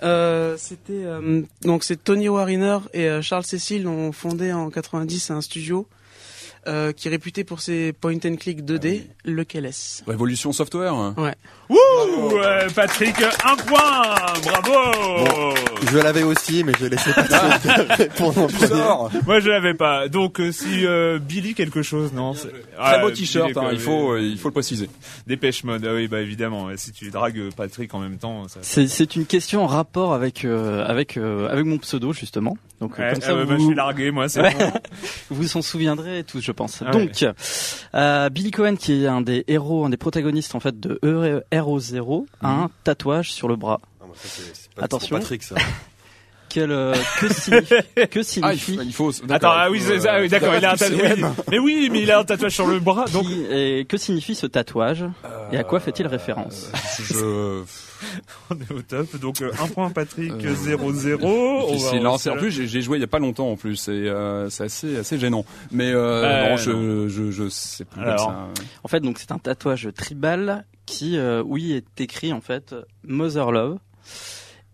[0.02, 5.30] Euh, c'était euh, donc c'est Tony Wariner et euh, Charles Cécile ont fondé en 90
[5.30, 5.86] un studio
[6.66, 10.92] euh, qui est réputé pour ses point and click 2D, lequel est Révolution Software.
[10.94, 11.14] hein.
[11.68, 11.76] Wouh,
[12.38, 14.06] euh, Patrick, un point.
[14.44, 15.54] Bravo.
[15.90, 19.20] Je l'avais aussi, mais j'ai laissé Patrick répondre en premier.
[19.26, 20.08] Moi, je l'avais pas.
[20.08, 23.78] Donc, euh, si euh, Billy quelque chose, non c'est- Très Ah, beau t-shirt, hein, il
[23.78, 24.88] faut, il faut le préciser.
[25.26, 26.68] Dépêche mode, ah oui, bah évidemment.
[26.76, 28.58] Si tu dragues Patrick en même temps, ça.
[28.62, 32.56] C'est c'est une question en rapport avec euh, avec euh, avec mon pseudo justement.
[32.80, 34.54] Donc Ouais, comme ça ah ouais, bah, je vous suis largué, moi, c'est Ouais.
[34.58, 34.72] bon.
[35.30, 36.82] vous s'en souviendrez tous, je pense.
[36.86, 37.24] Ah Donc
[37.94, 40.98] euh, Billy Cohen, qui est un des héros, un des protagonistes en fait de
[41.50, 43.80] Hero Zero, a un tatouage sur le bras.
[44.00, 44.04] Ah,
[44.76, 45.18] pas- Attention.
[45.18, 45.54] Patrick ça.
[46.52, 49.82] Quel euh, que signifie que Ah, il signifie faut, il faut Attends, ah il oui,
[49.88, 51.18] euh, d'accord, il a un tatouage.
[51.50, 53.24] Mais oui, mais il a un tatouage sur le bras, donc.
[53.24, 55.04] qui- et que signifie ce tatouage
[55.50, 57.62] et à quoi fait-il référence Je,
[58.50, 61.20] On est au top, donc euh, un point Patrick, Euh, 0-0.
[61.24, 63.76] On va en plus, j'ai joué il y a pas longtemps en plus.
[63.76, 65.44] C'est euh, c'est assez, assez gênant.
[65.70, 68.26] Mais euh, Euh, non, je, je, je sais plus Alors.
[68.26, 68.48] ça.
[68.84, 72.74] En fait, donc c'est un tatouage tribal qui, euh, oui, est écrit en fait
[73.04, 73.78] Mother Love.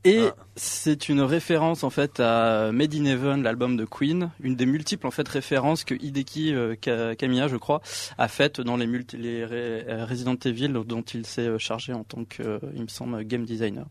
[0.04, 0.34] Et Ah.
[0.54, 5.06] c'est une référence en fait à Made in Heaven, l'album de Queen, une des multiples
[5.06, 7.80] en fait références que Hideki euh, Ka- Kamiya, je crois,
[8.16, 11.92] a faites dans les, multi les Re- euh, Resident Evil dont il s'est euh, chargé
[11.92, 13.86] en tant que, euh, il me semble, game designer.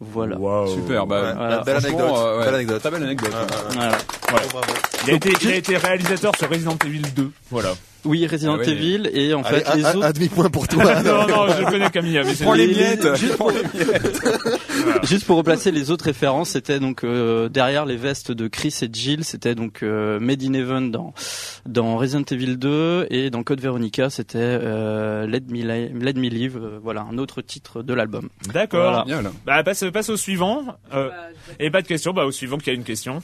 [0.00, 0.38] Voilà.
[0.38, 0.74] Waouh.
[0.74, 2.10] Super, bah, Ouais, voilà, belle anecdote.
[2.16, 2.80] euh, ouais, belle anecdote.
[2.80, 3.32] Très belle anecdote.
[3.34, 3.46] Ah.
[4.30, 4.46] Voilà.
[4.48, 4.72] Bravo.
[5.06, 7.30] Il a, été, il a été réalisateur sur Resident Evil 2.
[7.50, 7.74] Voilà.
[8.04, 8.68] Oui, Resident Ah ouais.
[8.70, 10.06] Evil et en Allez, fait les un, autres.
[10.06, 11.02] un demi-point pour toi.
[11.02, 13.14] non, non, je connais Camilla, mais Prends les miettes.
[13.16, 13.52] juste pour-
[15.02, 18.88] Juste pour replacer les autres références, c'était donc euh, derrière les vestes de Chris et
[18.92, 21.12] Jill, c'était donc euh, Made in Heaven dans
[21.66, 26.28] dans Resident Evil 2 et dans Code Veronica, c'était euh, Let Me Li- Let Me
[26.28, 28.28] Live, euh, voilà un autre titre de l'album.
[28.52, 29.04] D'accord.
[29.04, 29.04] Voilà.
[29.06, 29.32] Génial.
[29.46, 30.64] Bah, passe, passe au suivant.
[30.94, 31.10] Euh,
[31.58, 33.22] et pas de question, bah, au suivant qui a une question.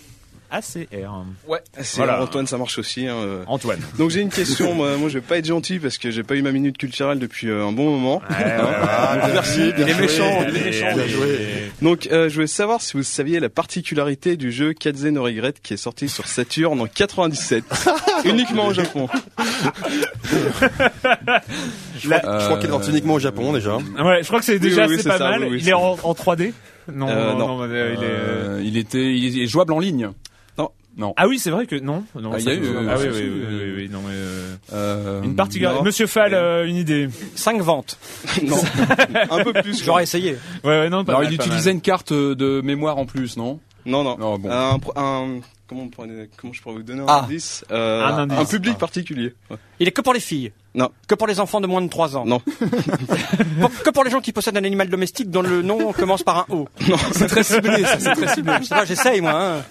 [0.51, 1.25] ACR.
[1.49, 2.23] Ouais, c'est Voilà.
[2.23, 3.07] Antoine, ça marche aussi.
[3.07, 3.45] hein, euh.
[3.47, 3.81] Antoine.
[3.99, 4.75] Donc j'ai une question.
[4.75, 7.19] moi, moi, je vais pas être gentil parce que j'ai pas eu ma minute culturelle
[7.19, 8.23] depuis euh, un bon moment.
[8.31, 9.23] Ouais, ouais, ouais.
[9.23, 9.73] Donc, merci.
[9.73, 10.45] bien Il est méchant.
[10.49, 10.87] il est Allez, méchant.
[10.87, 10.97] allez.
[11.05, 11.39] Bien joué.
[11.83, 15.55] Donc euh, je voulais savoir si vous saviez la particularité du jeu Kaze no Regret
[15.63, 17.65] qui est sorti sur Saturn en 97,
[18.25, 19.09] uniquement au Japon.
[21.99, 23.77] Je crois, qu'il est uniquement au Japon déjà.
[23.77, 25.41] Ouais, je crois que c'est déjà oui, oui, assez c'est pas ça, mal.
[25.43, 26.53] oui, oui, il est en, en 3D
[26.93, 27.47] non, Euh, non, non.
[27.59, 28.65] non, mais, il est...
[28.69, 30.11] Il était, il est jouable en ligne.
[31.17, 32.05] Ah oui, c'est vrai que non.
[32.19, 33.89] non Ah, il ça y a peut- eu, euh, ah oui, oui, euh, oui, oui,
[33.91, 35.79] non, mais, euh, Euh, Une particularité.
[35.81, 35.85] non.
[35.85, 37.09] Monsieur Fall, euh, une idée.
[37.35, 37.99] 5 ventes.
[38.43, 38.57] non,
[39.31, 39.83] un peu plus.
[39.85, 40.33] J'aurais essayé.
[40.65, 41.77] Ouais, ouais, non, pas Alors, mal, il pas utilisait mal.
[41.77, 43.61] une carte de mémoire en plus, non?
[43.85, 44.17] Non, non.
[44.19, 44.51] Non, bon.
[44.51, 47.23] Un, un- comment, on pourrait- comment je pourrais vous donner un Ah.
[47.25, 48.51] indice, Euh, Un indice.
[48.51, 49.35] public particulier.
[49.51, 49.57] Ouais.
[49.81, 50.53] Il est que pour les filles.
[50.75, 50.91] Non.
[51.09, 52.25] Que pour les enfants de moins de 3 ans.
[52.27, 52.41] Non.
[53.61, 56.39] Pour- que pour les gens qui possèdent un animal domestique dont le nom commence par
[56.39, 56.69] un O.
[56.89, 58.53] Non, C'est très ciblé, ça, c'est très ciblé.
[58.61, 59.65] Je sais pas, j'essaye, moi, hein.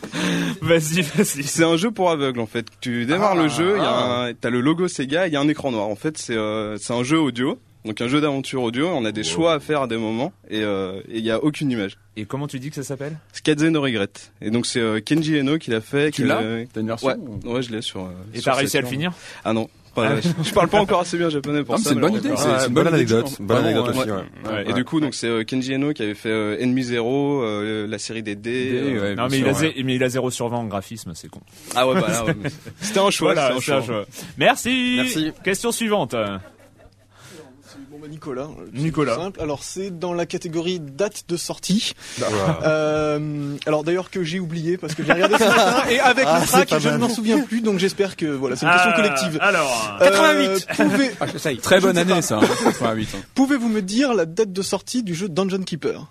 [0.62, 1.44] Vas-y, vas-y.
[1.44, 2.66] C'est un jeu pour aveugles en fait.
[2.82, 3.92] Tu démarres le jeu, il y a
[4.30, 5.88] un- t'as le logo Sega, il y a un écran noir.
[5.88, 7.60] En fait, c'est euh, c'est un jeu audio.
[7.86, 10.64] Donc un jeu d'aventure audio, on a des choix à faire à des moments et
[10.64, 11.98] euh, il y a aucune image.
[12.18, 13.18] Et comment tu dis que ça s'appelle?
[13.32, 14.08] Skadze no Regret.
[14.42, 16.10] Et donc c'est euh, Kenji Eno qui l'a fait.
[16.12, 17.16] Tu l'as euh, T'as une version Ouais,
[17.46, 18.02] ou- ouais, je l'ai sur.
[18.06, 19.14] euh, Et t'as réussi à le finir?
[19.44, 19.70] Ah non.
[19.94, 20.16] pas- Ah.
[20.44, 21.90] je parle pas encore assez bien japonais pour Non, ça.
[21.90, 23.36] c'est une bonne idée, c'est- une bonne anecdote, idée.
[23.42, 24.02] bonne Vraiment, anecdote ouais.
[24.02, 24.12] aussi,
[24.50, 24.52] ouais.
[24.54, 27.44] Ouais, Et du coup, donc c'est euh, Kenji Eno qui avait fait euh, Enemy Zero,
[27.44, 28.72] euh, la série des dés.
[28.74, 29.16] Euh.
[29.16, 31.40] Non, mais il, a zé- mais il a 0 sur 20 en graphisme, c'est con.
[31.76, 32.26] Ah ouais, bah là,
[32.82, 33.34] c'était un choix.
[33.36, 33.96] Voilà, c'était un c'est choix.
[33.98, 34.06] un choix.
[34.38, 34.94] Merci.
[34.98, 35.32] Merci.
[35.44, 36.16] Question suivante.
[38.06, 38.48] Bah Nicolas.
[38.74, 39.16] c'est Nicolas.
[39.16, 39.42] Simple.
[39.42, 41.94] Alors c'est dans la catégorie date de sortie.
[42.20, 42.60] Voilà.
[42.64, 46.40] Euh, alors d'ailleurs que j'ai oublié parce que j'ai regardé ce matin et avec Ah,
[46.42, 48.96] le track je ne m'en souviens plus donc j'espère que voilà c'est une question Ah,
[48.96, 49.38] collective.
[49.42, 49.98] Alors.
[50.02, 50.68] Euh, 88.
[50.76, 51.58] pouvez- Ah, j'essaye.
[51.58, 52.22] Très bonne année, pas.
[52.22, 52.38] ça.
[52.38, 53.10] hein, 88.
[53.16, 53.20] hein.
[53.34, 56.06] Pouvez-vous me dire la date de sortie du jeu Dungeon Keeper?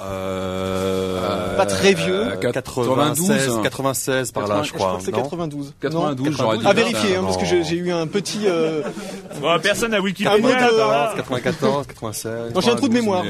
[0.00, 2.32] Euh, Pas très vieux.
[2.32, 4.96] euh, 96, 92, 96 par là, je Je crois.
[4.98, 5.74] que c'est non 92.
[5.80, 6.66] 92, Non j'aurais dit.
[6.66, 8.40] À vérifier hein, parce que j'ai eu un petit.
[8.46, 8.82] euh,
[9.40, 10.38] Bon, personne n'a Wikipédia.
[10.38, 11.12] mot de- par là.
[11.16, 12.52] 94, 96.
[12.54, 13.24] Non, j'ai un trou de 92, mémoire.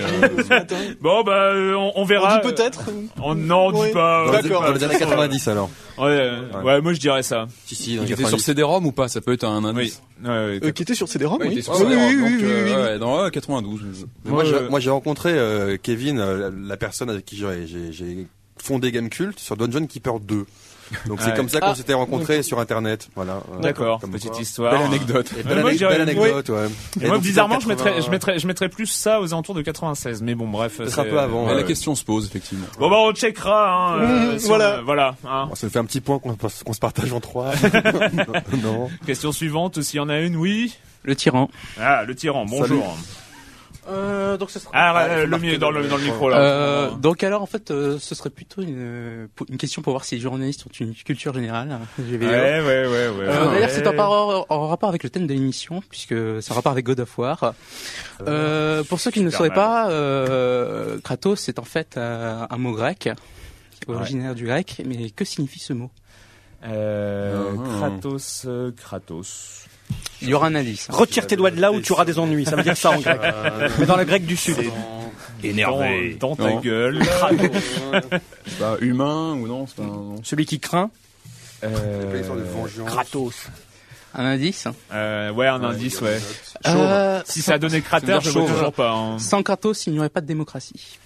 [0.50, 0.76] matin.
[1.00, 2.38] Bon, bah, euh, on, on On verra.
[2.38, 2.80] dit peut-être.
[3.22, 3.92] On, non, on dit Oui.
[3.92, 4.24] pas.
[4.26, 4.62] Dit D'accord.
[4.64, 5.70] Dans les années 90 alors.
[5.98, 7.46] Ouais, ouais, ouais, moi je dirais ça.
[7.66, 8.42] Si, si, Il était sur 90.
[8.44, 9.08] CD-ROM ou pas?
[9.08, 9.70] Ça peut être un Oui.
[9.70, 10.02] indice.
[10.22, 11.62] Ouais, ouais, Euh, qui était sur CD-ROM, il oui.
[11.68, 12.98] Oui, oui, oui, oui, oui, euh, oui.
[13.00, 14.06] dans ouais, 92.
[14.24, 17.36] Mais moi, Ouais, j'ai- euh, moi, j'ai rencontré euh, Kevin, euh, la, personne avec qui
[17.36, 18.26] j'ai-
[18.56, 20.46] fondé Gamecult sur Dungeon Keeper 2.
[21.06, 21.74] Donc c'est comme ça qu'on Ah.
[21.74, 23.08] s'était rencontrés sur internet.
[23.14, 23.42] Voilà.
[23.54, 24.40] Euh, D'accord, comme petite quoi.
[24.40, 24.72] histoire.
[24.72, 25.30] Belle anecdote.
[25.44, 26.66] Belle, anecdote, ouais.
[27.00, 29.54] Et moi, donc, bizarrement, je mettrais, 80, je mettrais, je mettrais plus ça aux alentours
[29.54, 30.22] de 96.
[30.22, 30.80] Mais bon, bref.
[30.86, 31.56] C'est- un peu avant, Mais ouais.
[31.56, 32.66] la question se pose, effectivement.
[32.78, 34.00] Bon, bah, on checkera, hein.
[34.00, 34.78] euh, Mmh, si voilà.
[34.80, 35.46] on- voilà, hein.
[35.48, 37.50] Bon, ça nous fait un petit point qu'on qu'on se partage en trois.
[38.62, 38.90] non.
[39.06, 40.74] Question suivante, s'il y en a une, oui.
[41.02, 41.50] Le tyran.
[41.80, 42.96] Ah, le tyran, bonjour.
[43.88, 44.70] Euh, donc ce sera.
[44.72, 46.38] Ah, Ah, le mieux dans le- dans le micro, là.
[46.40, 50.14] Euh, donc alors en fait euh, ce serait plutôt une, une question pour voir si
[50.14, 51.70] les journalistes ont une culture générale.
[51.70, 51.80] hein.
[51.98, 53.24] Ouais, ouais, ouais, ouais.
[53.26, 53.54] Euh, ouais.
[53.54, 56.86] D'ailleurs, c'est en, en rapport avec le thème de l'émission, puisque c'est en rapport avec
[56.86, 57.54] God of War.
[58.26, 62.56] Euh, pour ceux qui ne le sauraient pas, euh, Kratos, c'est en fait euh, un
[62.56, 63.10] mot grec,
[63.86, 65.90] originaire du grec, mais que signifie ce mot?
[66.66, 67.78] Euh, Ah.
[67.78, 69.66] Kratos, euh, Kratos.
[70.22, 70.88] Il y aura un indice.
[70.88, 70.94] hein.
[70.96, 72.46] Retire tes doigts de là où tu auras des ennuis.
[72.46, 73.20] Ça veut dire ça en grec.
[73.78, 74.56] Mais dans le grec du sud.
[75.42, 76.16] Énervé.
[76.18, 76.60] Dans, ta Non.
[76.60, 77.02] gueule.
[78.46, 80.16] C'est pas humain ou non, c'est pas un- non.
[80.22, 80.90] Celui qui craint.
[81.60, 81.68] Pas
[82.14, 82.88] l'histoire de vengeance.
[82.88, 83.46] Kratos.
[84.14, 86.18] Un indice Euh, ouais, un indice, ouais.
[86.66, 88.92] Euh, Si ça a donné cratère, je dire toujours pas.
[88.92, 89.18] hein.
[89.18, 90.98] Sans Kratos, il n'y aurait pas de démocratie.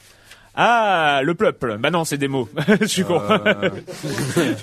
[0.61, 1.77] Ah, le peuple.
[1.79, 2.49] Bah non, c'est des mots.
[2.81, 3.23] je suis con.
[3.31, 3.71] Euh,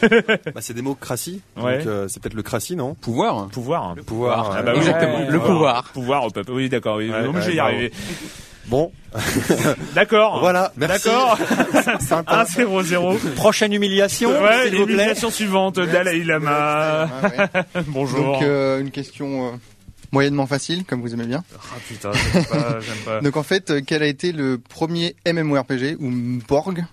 [0.53, 1.41] Bah, c'est des mots crassi.
[1.55, 1.77] Ouais.
[1.77, 3.47] Donc euh, c'est peut-être le crassi, non pouvoir.
[3.47, 3.95] Pouvoir.
[3.95, 4.53] Le pouvoir.
[4.57, 5.83] Ah bah oui, Exactement, ouais, le pouvoir.
[5.93, 6.51] Pouvoir au peuple.
[6.51, 6.97] Oui, d'accord.
[6.97, 7.91] Oui, Ouais, je vais y arriver.
[8.67, 8.91] Bon,
[9.93, 10.39] D'accord.
[10.39, 10.73] voilà.
[10.75, 11.07] Merci.
[11.07, 11.37] D'accord.
[12.01, 12.43] Sympa.
[12.43, 13.17] 1-0-0.
[13.35, 14.71] Prochaine humiliation, Ouais, s'il vous plaît.
[14.95, 15.79] l'élimination suivante.
[15.79, 17.07] Dalai Lama.
[17.23, 17.83] Ouais.
[17.87, 18.33] Bonjour.
[18.33, 19.57] Donc euh, une question euh,
[20.15, 21.43] moyennement facile, comme vous aimez bien.
[21.55, 23.19] Ah putain, j'aime pas.
[23.21, 26.09] Donc en fait, quel a été le premier MMORPG ou
[26.47, 26.85] Borg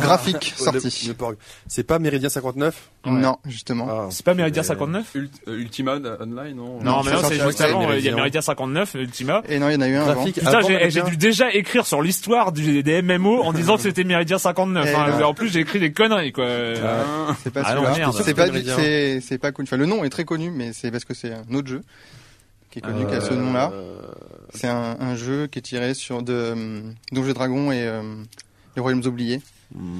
[0.00, 1.12] graphique Le- sorti?
[1.66, 3.88] C'est pas Méridien 59 Non, justement.
[3.90, 4.06] Ah.
[4.10, 6.78] C'est pas Méridien Euh, 59 Ult- euh, Ultima Online, non?
[6.78, 7.80] Non, Non, mais non, c'est juste avant.
[7.80, 8.14] Il y a Méridien.
[8.16, 9.42] Méridien 59, Ultima.
[9.48, 10.14] Et non, il y en a eu un avant.
[10.14, 10.36] Graphique.
[10.36, 14.38] Putain, avant j'ai dû déjà écrire sur l'histoire des MMO en disant que c'était Méridien
[14.38, 14.86] 59.
[14.88, 15.22] Eh hein.
[15.24, 16.46] En plus, j'ai écrit des conneries, quoi.
[16.46, 17.34] Ah.
[17.42, 18.10] C'est pas Ah celui-là.
[18.22, 21.68] C'est pas, pas le nom est très connu, mais c'est parce que c'est un autre
[21.68, 21.82] jeu
[22.70, 23.72] qui est connu qu'à ce nom-là.
[24.52, 28.02] C'est un, un jeu qui est tiré sur de hum, Donjons et Dragons et euh,
[28.76, 29.40] les Royaumes oubliés.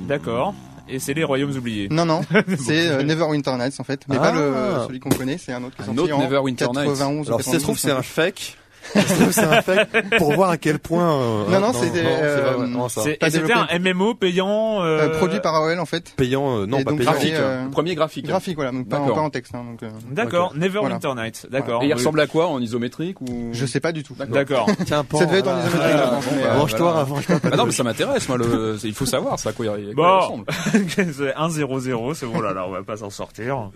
[0.09, 0.55] D'accord.
[0.89, 1.87] Et c'est les Royaumes oubliés.
[1.89, 2.23] Non, non,
[2.59, 4.85] c'est euh, Neverwinter Nights en fait, mais pas le Ah.
[4.89, 6.75] celui qu'on connaît, c'est un autre qui est Un sorti autre en Neverwinter Nights.
[6.89, 8.59] 91 ou Alors si ça se trouve 92, c'est un fake.
[8.95, 9.85] C'est un
[10.19, 11.21] pour voir à quel point.
[11.21, 12.89] euh, Non, non, c'était, euh,
[13.31, 14.83] c'était un MMO payant.
[14.83, 16.15] Euh, euh, produit par AOL en fait.
[16.17, 17.11] Payant, euh, non Et pas donc, payant.
[17.13, 18.27] graphique, euh, premier graphique.
[18.27, 19.55] Graphique, voilà, donc pas, en, pas en texte.
[19.55, 20.59] Hein, euh, D'accord, Ok.
[20.61, 21.47] Neverwinter Nights.
[21.51, 21.83] D'accord.
[21.83, 24.15] Et il ressemble à quoi En isométrique ou Je sais pas du tout.
[24.19, 24.67] D'accord.
[24.87, 27.05] Tiens, Ça devait être en isométrique, Range-toi, voilà.
[27.05, 27.37] range-toi.
[27.53, 28.39] Ah non, mais ça m'intéresse, moi.
[28.85, 30.45] Il faut savoir ça, quoi il, ressemble.
[30.89, 33.71] c'est 1-0-0, c'est bon là, là, on va pas s'en sortir.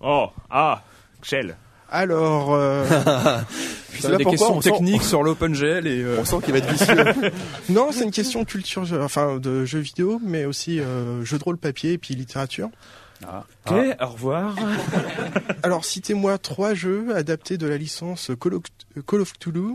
[0.00, 0.82] Oh, ah,
[1.22, 1.56] Shell.
[1.90, 2.84] Alors, euh,
[3.92, 6.02] je sais Ça, pas des pourquoi, questions on sent- techniques sur l'OpenGL et.
[6.02, 7.30] euh, On sent qu'il va être vicieux.
[7.68, 11.38] Non, c'est une question de culture, jeu- enfin de jeux vidéo, mais aussi euh, jeux
[11.38, 12.70] de rôle papier et puis littérature.
[13.22, 14.56] Ok, au revoir.
[15.62, 18.62] Alors, citez-moi trois jeux adaptés de la licence Call of,
[19.06, 19.74] Call of Cthulhu,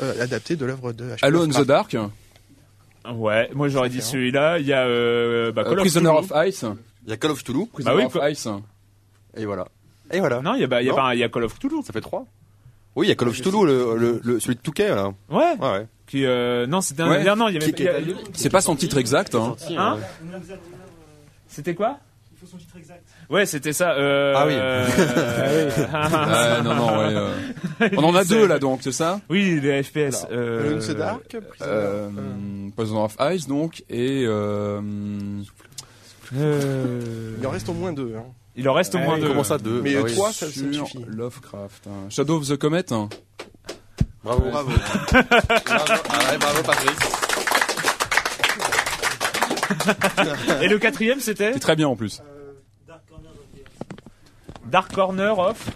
[0.00, 1.10] euh, adaptés de l'œuvre de.
[1.22, 1.66] Alone in the.
[1.66, 1.96] Dark,
[3.12, 4.58] Ouais, moi j'aurais dit celui-là.
[4.60, 6.32] Il y a euh, bah, Call of Prisoner Cthulhu.
[6.32, 6.64] of Ice,
[7.04, 7.66] Il y a Call of Cthulhu.
[7.66, 8.30] Prisoner Bah oui, of.
[8.30, 8.48] Ice.
[9.36, 9.66] Et voilà.
[10.10, 10.40] Et voilà.
[10.42, 10.96] Non, il y a, bah, il y a Non.
[10.96, 11.82] pas un- y a Call of Cthulhu.
[11.84, 12.26] Ça fait trois.
[12.96, 15.12] Oui, il y a Call of Cthulhu, le, le, le- celui de Touquet, là.
[15.30, 15.54] Ouais.
[15.58, 15.86] Ouais, ouais.
[16.06, 17.10] Qui, euh, non, c'était un.
[17.10, 17.24] Ouais.
[17.36, 17.72] Non, il y avait.
[17.72, 19.34] Qui- il y a- qui- C'est pas son titre exact.
[19.34, 19.56] Hein.
[19.76, 19.98] Hein
[21.48, 21.98] C'était quoi
[22.32, 23.02] Il faut son titre exact.
[23.30, 23.92] Ouais, c'était ça.
[23.94, 24.34] Euh...
[24.36, 24.52] Ah oui.
[24.54, 24.86] euh,
[26.58, 29.82] Ouais, non, non, ouais, euh, On en a deux là donc, c'est ça Oui, les
[29.82, 30.26] FPS.
[30.30, 30.60] Euh...
[30.68, 32.08] Alone in the Dark, Prisoner, euh,
[32.76, 34.80] Poison of Ice donc et euh,
[36.36, 38.14] euh, Il en reste au moins deux.
[38.16, 38.24] Hein.
[38.56, 39.28] Il en reste au moins Ouais, deux.
[39.28, 40.12] comment ça, deux Mais Ah euh, oui.
[40.14, 41.04] trois, ça, ça sur me suffit.
[41.08, 41.86] Lovecraft.
[41.88, 42.08] hein.
[42.08, 42.92] Shadow of the Comet.
[42.92, 43.08] hein.
[44.22, 44.48] Bravo.
[44.50, 44.70] Bravo.
[44.70, 44.80] bravo.
[45.12, 46.98] Ah ouais, bravo Patrick.
[50.62, 52.22] Et le quatrième, c'était C'est très bien en plus.
[54.66, 55.70] Dark Corner of.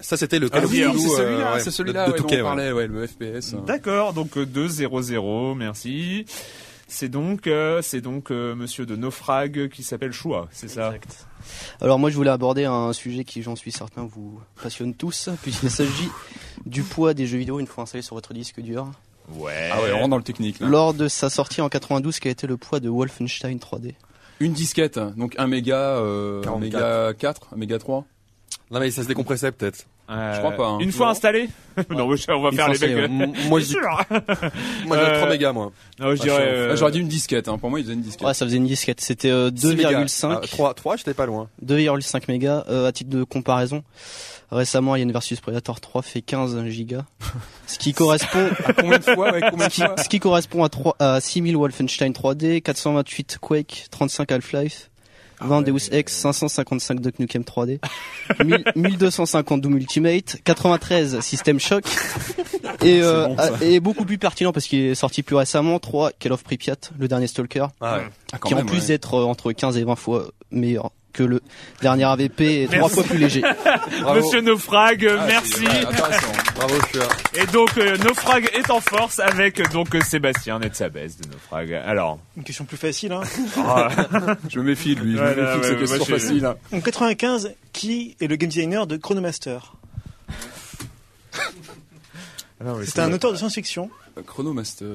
[0.00, 2.12] Ça c'était le Ah Call of oui, Duty, c'est euh, celui-là, ouais, c'est celui-là de
[2.12, 2.42] ouais, dont Touquet, on ouais.
[2.44, 3.54] parlait, ouais, le FPS.
[3.66, 6.24] D'accord, donc euh, 2-0-0, merci.
[6.90, 10.94] C'est donc, euh, c'est donc euh, Monsieur de Naufrag qui s'appelle Choua, c'est ça
[11.82, 15.70] Alors moi je voulais aborder un sujet qui j'en suis certain vous passionne tous, puisqu'il
[15.70, 16.08] s'agit
[16.64, 18.90] du poids des jeux vidéo une fois installés sur votre disque dur.
[19.34, 19.68] Ouais.
[19.70, 20.66] Ah ouais, on rentre dans le technique là.
[20.66, 23.94] Lors de sa sortie en 92, quel a été le poids de Wolfenstein 3D
[24.40, 26.60] Une disquette, donc un méga, euh, un 44.
[26.60, 28.06] méga 4, un méga 3.
[28.70, 29.84] Non mais ça se décompressait peut-être.
[30.10, 30.78] Euh, Je crois pas, hein.
[30.80, 31.12] Une fois Non.
[31.12, 31.48] installé
[31.90, 32.90] Non, mais on va Une faire les mecs.
[32.90, 33.80] euh, Moi je dis, sûr.
[34.86, 35.70] moi j'ai Euh, 3 mégas moi.
[36.00, 36.36] Non, je dirais.
[36.40, 37.58] euh, ah, J'aurais dit une disquette, hein.
[37.58, 38.26] pour moi il faisait une disquette.
[38.26, 39.00] Ouais, ça faisait une disquette.
[39.00, 40.02] C'était euh, 6 mégas.
[40.04, 41.48] 2,5 Ah, 3, 3 j'étais pas loin.
[41.64, 42.64] 2,5 mégas.
[42.68, 43.84] Euh, à titre de comparaison,
[44.50, 47.04] récemment Alien vs Predator 3 fait 15 gigas,
[47.66, 50.20] ce qui correspond À combien de fois, ouais, combien de ce qui, fois ce qui
[50.20, 54.90] correspond à, 3, à 6000 Wolfenstein 3D, 428 Quake, 35 Half-Life,
[55.40, 57.78] 20 Deus Ex, 555 Duck Nukem 3D,
[58.44, 61.84] 1000 1250 Doom Ultimate, 93 System Shock,
[62.84, 66.12] et, euh, bon, ah, et beaucoup plus pertinent parce qu'il est sorti plus récemment, 3
[66.18, 68.02] Call of Pripyat, le dernier Stalker, Ah ouais.
[68.32, 68.86] Ah, qui en même, plus ouais.
[68.88, 71.40] d'être euh, entre 15 et 20 fois meilleur que le
[71.82, 73.40] dernier AVP est trois fois plus léger.
[74.02, 74.20] Bravo.
[74.20, 75.64] Monsieur Naufrag, Ah, merci.
[76.54, 76.74] Bravo.
[77.34, 81.72] Et donc euh, Naufrag est en force avec donc euh, Sébastien Netsabès de Naufrag.
[81.72, 83.12] Alors, Une question plus facile.
[83.12, 83.22] Hein.
[83.58, 83.88] ah,
[84.48, 86.12] Je me méfie de lui, je Ouais, me méfie de ouais, ces moi, questions je-
[86.22, 86.44] faciles.
[86.46, 86.56] hein.
[86.72, 89.74] En 95, qui est le game designer de Chronomaster
[92.84, 93.90] C'est un auteur de science-fiction.
[94.16, 94.86] Euh, Chronomaster.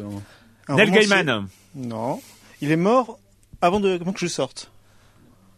[0.67, 0.91] un Neil.
[0.91, 1.47] Gaiman.
[1.76, 2.21] Non.
[2.61, 3.19] Il est mort
[3.61, 4.69] avant, de, avant que je sorte.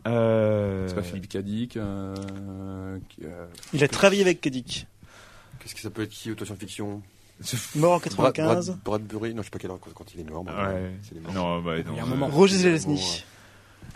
[0.07, 1.77] Euh, C'est pas Philippe Cadic.
[1.77, 2.15] Euh...
[3.23, 4.87] euh, Il a travaillé avec Kadik.
[5.59, 7.01] Qu'est-ce que ça peut être qui auto-science-fiction
[7.75, 8.77] Mort en Brad, 95.
[8.83, 10.43] Brad, Bradbury Non je sais pas quel heure quand il est mort.
[10.45, 10.91] mais Ouais.
[11.01, 11.33] c'est les morts.
[11.33, 11.83] Non, bah, non.
[11.91, 12.27] Il y a un moment.
[12.27, 13.23] Roger Zelazny.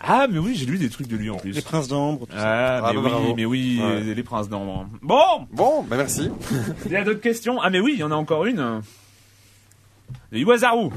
[0.02, 1.52] Ah, mais oui, j'ai lu des trucs de lui en plus.
[1.52, 2.26] Les princes d'ambre.
[2.26, 2.78] tout ça.
[2.78, 3.34] Ah, mais Bravo, oui, bravo.
[3.36, 4.00] mais oui, Ouais.
[4.14, 4.88] les princes d'ambre.
[5.02, 6.30] Bon, Bon, bah merci.
[6.86, 7.60] il y a d'autres questions?
[7.60, 8.80] Ah, mais oui, il y en a encore une.
[10.32, 10.88] De Iwazaru.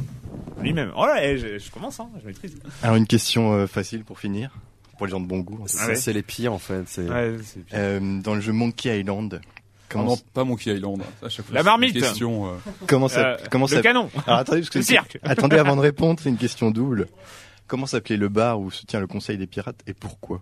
[0.62, 0.92] Lui-même.
[0.96, 2.56] Oh là, eh, je, je commence, hein, je maîtrise.
[2.82, 4.52] Alors une question euh, facile pour finir,
[4.98, 5.64] pour les gens de bon goût.
[5.68, 5.96] Ça, ouais.
[5.96, 6.84] c'est les pires en fait.
[6.88, 7.10] C'est...
[7.10, 7.78] Ouais, c'est bien.
[7.80, 9.48] Euh, dans le jeu Monkey Island, Ah
[9.90, 11.02] comment, non, pas Monkey Island.
[11.22, 11.96] À chaque fois, La c'est marmite.
[11.96, 12.56] une Question, euh,
[12.88, 14.10] comment ça, Euh, comment le ça, canon.
[14.28, 15.18] Alors attendez, parce que Le cirque.
[15.24, 17.08] attendez avant de répondre, c'est une question double.
[17.66, 20.42] Comment s'appelait le bar où se tient le Conseil des pirates et pourquoi?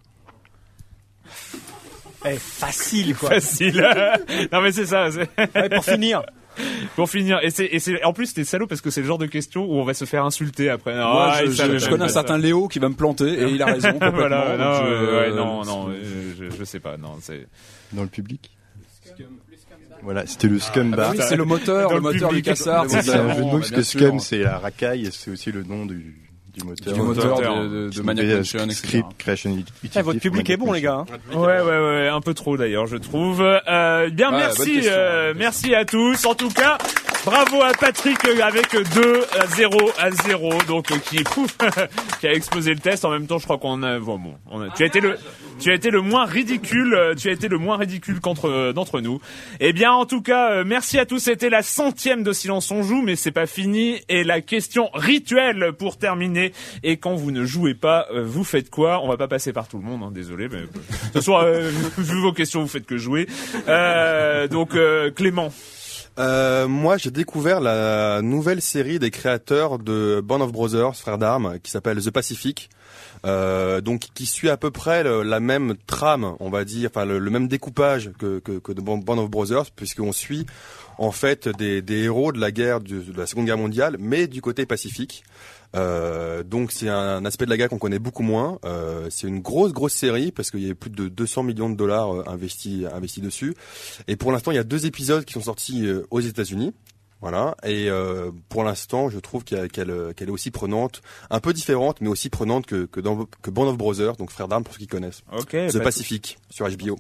[2.26, 3.30] Eh, facile quoi.
[3.30, 3.88] Facile.
[4.52, 5.10] non, mais c'est ça.
[5.12, 6.24] c'est- Ouais, pour finir.
[6.96, 9.18] Pour finir, et c'est, et c'est, en plus, t'es salaud parce que c'est le genre
[9.18, 10.96] de question où on va se faire insulter après.
[10.96, 12.38] moi, Ah, je, connais un certain.
[12.38, 14.12] Léo qui va me planter et il a raison complètement.
[14.18, 15.90] voilà, non, je- euh, ouais, non, non,
[16.38, 17.48] je, je sais pas, non, c'est.
[17.94, 18.50] Dans le public
[20.04, 21.12] Voilà, c'était le Scum Ah bah Bar.
[21.12, 22.46] oui, c'est le moteur, le le moteur public.
[22.46, 22.86] du cassard.
[22.90, 25.64] C'est un jeu de mots parce que Scum c'est la racaille et c'est aussi le
[25.64, 26.16] nom du,
[26.54, 26.94] du moteur.
[26.94, 27.64] du moteur moteur.
[27.64, 28.76] de, de, de Qui Maniac fait, euh, Mansion, etc.
[28.76, 29.98] Script Creation Utility.
[30.00, 31.06] Eh, votre public est bon les gars.
[31.10, 31.36] hein.
[31.36, 33.42] Ouais, ouais, ouais, un peu trop d'ailleurs, je trouve.
[33.42, 36.26] Euh, bien, Ouais, merci, question, euh, merci à tous.
[36.26, 36.78] En tout cas,
[37.26, 41.56] bravo à Patrick euh, avec 2 à 0 à 0, donc euh, qui, pouf,
[42.20, 43.06] qui a explosé le test.
[43.06, 45.16] En même temps, je crois qu'on a, bon, bon, on a- tu as été le,
[45.60, 49.02] tu as été le moins ridicule, euh, tu as été le moins ridicule euh, d'entre
[49.02, 49.20] nous.
[49.60, 51.20] Eh bien, en tout cas, merci à tous.
[51.20, 54.02] C'était la centième de Silence on joue, mais c'est pas fini.
[54.10, 56.54] Et la question rituelle pour terminer.
[56.84, 59.02] Et quand vous ne jouez pas, vous faites quoi?
[59.04, 62.20] On va pas passer par tout le monde, hein, désolé, mais toute façon, euh, vu
[62.22, 63.28] vos questions, vous faites que jouer.
[63.68, 64.72] Euh, donc,
[65.16, 65.52] Clément.
[66.20, 71.58] Euh, moi, j'ai découvert la nouvelle série des créateurs de Band of Brothers, frères d'armes,
[71.64, 72.70] qui s'appelle The Pacific.
[73.24, 77.06] Euh, donc qui suit à peu près le- la même trame, on va dire, enfin
[77.06, 80.48] le, même découpage que, de Band of Brothers, puisqu'on suit
[80.98, 84.66] en fait des, héros de la guerre de la Seconde Guerre mondiale, mais du côté
[84.66, 85.24] pacifique.
[85.76, 88.60] Euh, donc c'est un aspect de la guerre qu'on connaît beaucoup moins.
[88.66, 91.76] Euh, c'est une grosse grosse série parce qu'il y a plus de 200 millions de
[91.76, 93.56] dollars euh, investis investis dessus.
[94.08, 96.74] Et pour l'instant, il y a deux épisodes qui sont sortis euh, aux États-Unis.
[97.22, 97.56] Voilà.
[97.64, 102.30] Et euh, pour l'instant, je trouve qu'elle est aussi prenante, un peu différente, mais aussi
[102.30, 105.22] prenante que que, dans, que Band of Brothers, donc frères d'armes pour ceux qui connaissent.
[105.32, 105.52] Ok.
[105.52, 106.98] The Pacific sur HBO.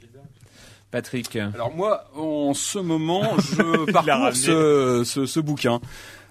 [0.91, 1.37] Patrick.
[1.37, 5.79] Alors moi, en ce moment, je parcours ce, ce, ce bouquin.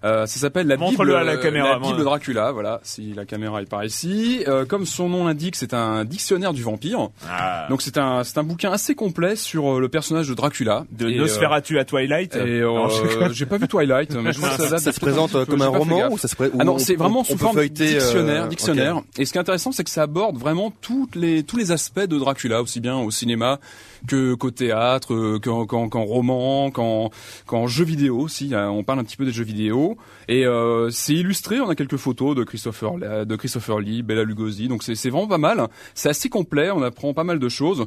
[0.05, 1.79] Euh, ça s'appelle la Bible, à la caméra, la.
[1.79, 2.53] Bible de Dracula.
[2.53, 4.43] Voilà, si la caméra est par ici.
[4.49, 7.09] Euh, comme son nom l'indique, c'est un dictionnaire du vampire.
[7.29, 7.67] Ah.
[7.69, 10.85] Donc c'est un c'est un bouquin assez complet sur euh, le personnage de Dracula.
[10.91, 12.35] De Et, Nosferatu à Twilight.
[12.37, 12.89] Et euh,
[13.33, 15.63] j'ai pas vu Twilight, mais je vois que ça, Ça se présente, euh, peu, comme
[15.63, 16.13] un roman gaffe.
[16.13, 19.03] ou ça se pré- Ah non, c'est vraiment sous forme euh, dictionnaire, dictionnaire.
[19.19, 22.01] Et ce qui est intéressant, c'est que ça aborde vraiment toutes les tous les aspects
[22.01, 23.59] de Dracula, aussi bien au cinéma
[24.07, 27.11] que qu'au théâtre, euh, qu'en qu'en qu'en roman, qu'en
[27.47, 28.55] qu'en jeux vidéo aussi.
[28.55, 29.97] Euh, On parle un petit peu des jeux vidéo
[30.29, 31.61] et euh, c'est illustré.
[31.61, 34.69] On a quelques photos de Christopher La- de Christopher Lee, Bella Lugosi.
[34.69, 35.69] Donc c'est c'est vraiment pas mal.
[35.95, 36.71] C'est assez complet.
[36.71, 37.87] On apprend pas mal de choses.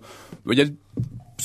[0.49, 0.65] Il y a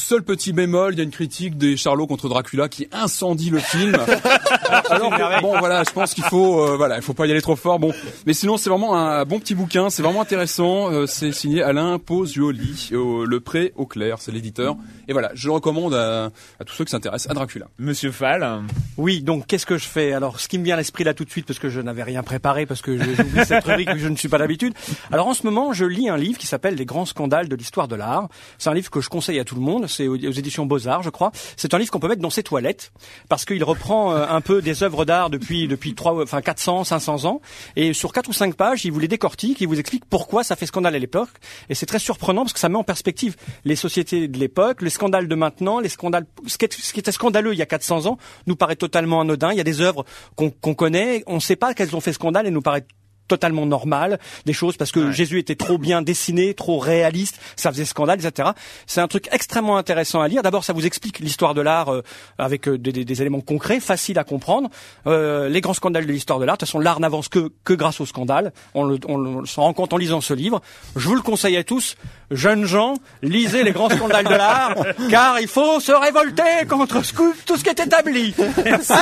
[0.00, 3.58] Seul petit bémol, il y a une critique des Charlots contre Dracula qui incendie le
[3.58, 3.96] film.
[4.90, 5.10] Alors
[5.42, 7.80] bon voilà, je pense qu'il faut euh, voilà, il faut pas y aller trop fort.
[7.80, 7.92] Bon,
[8.24, 10.92] mais sinon c'est vraiment un bon petit bouquin, c'est vraiment intéressant.
[10.92, 14.76] Euh, c'est signé Alain Posioli, au Le Pré au clair, c'est l'éditeur.
[15.08, 16.30] Et voilà, je le recommande à,
[16.60, 17.66] à tous ceux qui s'intéressent à Dracula.
[17.78, 18.62] Monsieur Fall.
[18.98, 20.12] Oui, donc qu'est-ce que je fais?
[20.12, 22.04] Alors, ce qui me vient à l'esprit là tout de suite, parce que je n'avais
[22.04, 24.74] rien préparé, parce que je- j'oublie cette rubrique que je ne suis pas d'habitude.
[25.10, 27.88] Alors, en ce moment, je lis un livre qui s'appelle Les grands scandales de l'histoire
[27.88, 28.28] de l'art.
[28.58, 29.86] C'est un livre que je conseille à tout le monde.
[29.88, 31.32] C'est aux, éditions Beaux-Arts, je crois.
[31.56, 32.92] C'est un livre qu'on peut mettre dans ses toilettes,
[33.28, 37.24] parce qu'il reprend euh, un peu des œuvres d'art depuis depuis trois, enfin 400, 500
[37.24, 37.40] ans.
[37.76, 40.56] Et sur quatre ou cinq pages, il vous les décortique, il vous explique pourquoi ça
[40.56, 41.30] fait scandale à l'époque.
[41.68, 44.90] Et c'est très surprenant parce que ça met en perspective les sociétés de l'époque, les
[44.90, 46.64] scandales de maintenant, les scandales, ce qui,
[47.00, 49.52] était scandaleux il y a 400 ans nous paraît totalement anodin.
[49.52, 50.04] Il y a des œuvres
[50.36, 52.84] qu'on connaît, on ne sait pas qu'elles ont fait scandale et nous paraît
[53.28, 57.84] totalement normal, des choses parce que Jésus était trop bien dessiné, trop réaliste, ça faisait
[57.84, 58.50] scandale, etc.
[58.86, 60.42] C'est un truc extrêmement intéressant à lire.
[60.42, 62.02] D'abord, ça vous explique l'histoire de l'art euh,
[62.38, 64.70] avec euh, des, des- des éléments concrets, faciles à comprendre.
[65.06, 66.56] Euh, les grands scandales de l'histoire de l'art.
[66.56, 68.52] De toute façon, l'art n'avance que, que grâce au scandale.
[68.74, 70.60] On, le, on le- on s'en rend compte en lisant ce livre.
[70.96, 71.96] Je vous le conseille à tous,
[72.30, 74.74] jeunes gens, lisez les grands scandales de l'art,
[75.10, 77.12] car il faut se révolter contre ce
[77.46, 78.34] tout ce qui est établi.
[78.64, 78.92] Merci.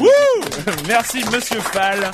[0.00, 0.08] Wouh
[0.88, 2.10] Merci Monsieur Fall.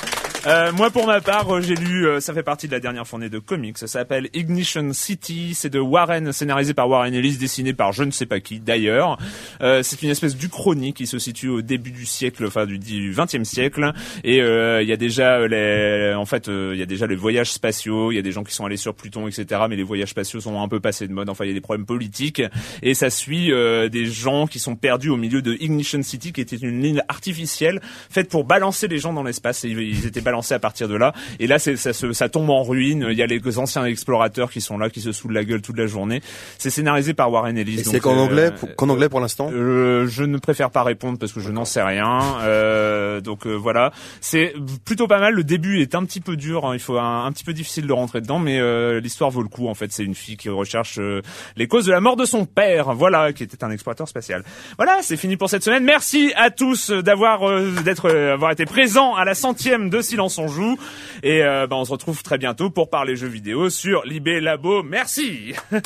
[0.47, 3.05] Euh, moi pour ma part, euh, j'ai lu, euh, ça fait partie de la dernière
[3.05, 7.73] fournée de comics, ça s'appelle Ignition City, c'est de Warren, scénarisé par Warren Ellis, dessiné
[7.73, 9.19] par je ne sais pas qui d'ailleurs.
[9.61, 13.13] Euh, c'est une espèce d'Uchronie qui se situe au début du siècle, enfin du, du
[13.13, 16.87] 20e siècle, et euh, il y a déjà euh, les, en fait, il y a
[16.87, 19.61] déjà les voyages spatiaux, il y a des gens qui sont allés sur Pluton, etc.
[19.69, 21.61] Mais les voyages spatiaux sont un peu passés de mode, enfin il y a des
[21.61, 22.41] problèmes politiques,
[22.81, 26.55] et ça suit des gens qui sont perdus au milieu de Ignition City, qui était
[26.55, 27.79] une ligne artificielle
[28.09, 29.65] faite pour balancer les gens dans l'espace.
[29.65, 31.13] Et ils étaient balancés à partir de là.
[31.39, 33.07] Et là, c'est- ça, se- ça tombe en ruine.
[33.09, 35.77] Il y a les anciens explorateurs qui sont là, qui se saoulent la gueule toute
[35.77, 36.21] la journée.
[36.57, 37.79] C'est scénarisé par Warren Ellis.
[37.81, 40.69] Et donc, c'est qu'en euh, anglais, pour- qu'en anglais pour l'instant euh, je ne préfère
[40.71, 42.19] pas répondre parce que je n'en sais rien.
[42.43, 44.53] Euh, donc euh, voilà, c'est
[44.85, 45.33] plutôt pas mal.
[45.33, 46.73] Le début est un petit peu dur, hein.
[46.73, 49.49] il faut un, un petit peu difficile de rentrer dedans, mais euh, l'histoire vaut le
[49.49, 49.67] coup.
[49.67, 51.21] En fait, c'est une fille qui recherche euh,
[51.57, 54.43] les causes de la mort de son père, voilà, qui était un explorateur spatial.
[54.77, 55.83] Voilà, c'est fini pour cette semaine.
[55.83, 57.41] Merci à tous d'avoir
[57.83, 60.77] d'être avoir été présents à la centième de on joue.
[61.23, 64.83] Et euh, bah, on se retrouve très bientôt pour parler jeux vidéo sur Libé Labo.
[64.83, 65.53] Merci.